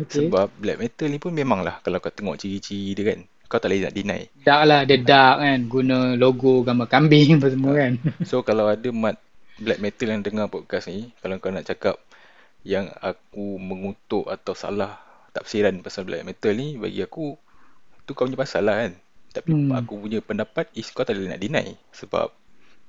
[0.01, 0.27] Okey.
[0.31, 3.85] Sebab black metal ni pun memanglah kalau kau tengok ciri-ciri dia kan, kau tak boleh
[3.85, 4.21] nak deny.
[4.41, 5.59] Dark lah, dia dark kan.
[5.65, 7.93] Guna logo gambar kambing apa semua kan.
[8.29, 9.17] So kalau ada mat
[9.55, 11.95] black metal yang dengar podcast ni, kalau kau nak cakap
[12.65, 14.97] yang aku mengutuk atau salah
[15.31, 17.37] tafsiran pasal black metal ni, bagi aku
[18.03, 18.93] tu kau punya pasal lah kan.
[19.31, 19.71] Tapi Hmm.
[19.75, 22.31] aku punya pendapat is kau tak boleh nak deny sebab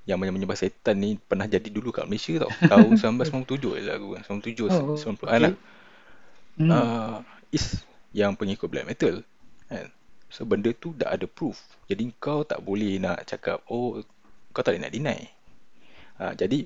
[0.07, 2.51] yang menyembah setan ni pernah jadi dulu kat Malaysia tau.
[2.71, 4.23] Tahun 1997 je lah aku kan.
[4.23, 5.27] 97 Oh, 90 okey.
[5.27, 5.55] an lah.
[6.57, 6.71] Hmm.
[6.71, 7.17] Uh,
[7.51, 7.83] is
[8.15, 9.21] yang pengikut black metal
[9.67, 9.91] kan.
[10.27, 11.59] So benda tu dah ada proof.
[11.87, 14.03] Jadi kau tak boleh nak cakap oh
[14.51, 15.21] kau tak boleh nak deny.
[16.17, 16.65] Ha, jadi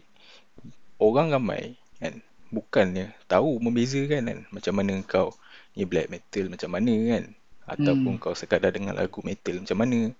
[1.02, 5.34] orang ramai kan bukannya tahu membezakan kan macam mana kau
[5.74, 7.24] ni black metal macam mana kan
[7.70, 8.22] ataupun Hmm.
[8.22, 10.10] kau sekadar dengar lagu metal macam mana.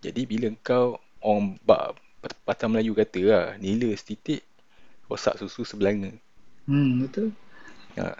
[0.00, 1.96] Jadi bila kau orang bak
[2.46, 4.42] patah Melayu kata lah nila setitik
[5.06, 6.10] rosak susu sebelanga.
[6.66, 7.30] Hmm, betul.
[7.96, 8.12] Ha.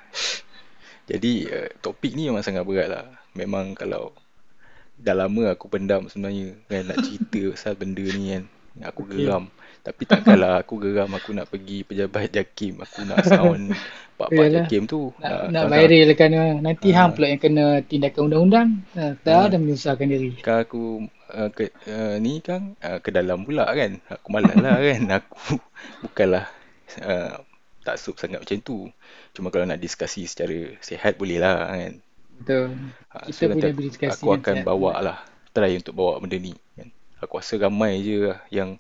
[1.07, 3.07] Jadi uh, topik ni memang sangat berat lah.
[3.35, 4.15] Memang kalau
[4.97, 8.45] dah lama aku pendam sebenarnya kan nak cerita pasal benda ni kan.
[8.93, 9.25] Aku Okey.
[9.25, 9.49] geram.
[9.81, 12.83] Tapi takkanlah aku geram aku nak pergi pejabat JAKIM.
[12.83, 13.73] Aku nak sound
[14.19, 14.47] pak-pak.
[14.53, 15.15] JAKIM tu.
[15.17, 16.31] Nak, Ha, nak viral kan
[16.61, 17.07] nanti Ah.
[17.07, 18.69] hang pula yang kena tindakan undang-undang.
[18.99, 19.45] Ha, tak Ah.
[19.49, 20.37] ada menyusahkan diri.
[20.43, 23.97] Kan aku uh, ke, uh, ni kan uh, ke dalam pula kan.
[24.11, 25.01] Aku malas lah kan.
[25.23, 25.57] Aku
[26.03, 26.45] bukanlah
[27.01, 27.41] uh,
[27.81, 28.91] tak sup sangat macam tu.
[29.33, 32.03] Cuma kalau nak diskusi secara sihat boleh lah kan.
[32.41, 32.65] Betul.
[33.15, 35.19] Ha, Kita so boleh berdiskusi aku yang akan bawa lah
[35.55, 36.89] try untuk bawa benda ni kan.
[37.25, 38.71] Aku rasa ramai je lah yang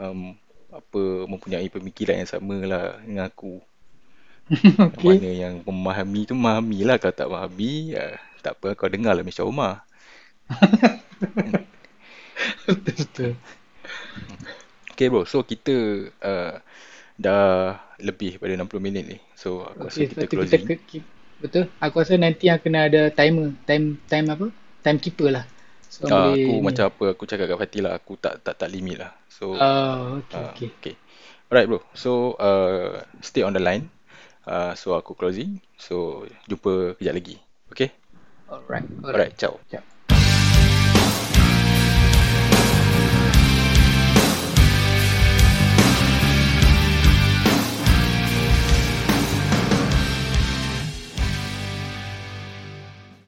[0.00, 0.34] um,
[0.72, 3.60] apa mempunyai pemikiran yang sama lah dengan aku.
[4.92, 5.22] Yang Okey.
[5.24, 8.06] mana yang memahami tu memahami lah kalau tak memahami ya,
[8.44, 9.74] tak apa kau dengar lah Misha Omar.
[12.66, 13.32] betul betul.
[14.92, 15.72] Okay bro, so kita
[16.20, 16.54] uh,
[17.18, 19.18] dah lebih pada 60 minit ni.
[19.38, 20.66] So aku rasa Okey, kita kita closing.
[20.66, 21.06] ke, ki-
[21.40, 21.64] betul.
[21.80, 24.46] Aku rasa nanti yang kena ada timer, time time apa?
[24.84, 25.44] Timekeeper lah.
[25.90, 26.64] So Ah, boleh aku ni.
[26.64, 29.12] macam apa aku cakap kat Fatih lah, aku tak tak tak limit lah.
[29.28, 30.68] So Oh, okey Ah, okey.
[30.78, 30.94] okay.
[31.50, 31.82] Alright bro.
[31.98, 33.90] So uh, stay on the line.
[34.46, 35.58] Uh, so aku closing.
[35.76, 37.36] So jumpa kejap lagi.
[37.74, 37.90] Okay?
[38.46, 38.86] Alright.
[39.02, 39.14] Alright.
[39.14, 39.58] Alright, ciao.
[39.66, 39.84] Sekejap.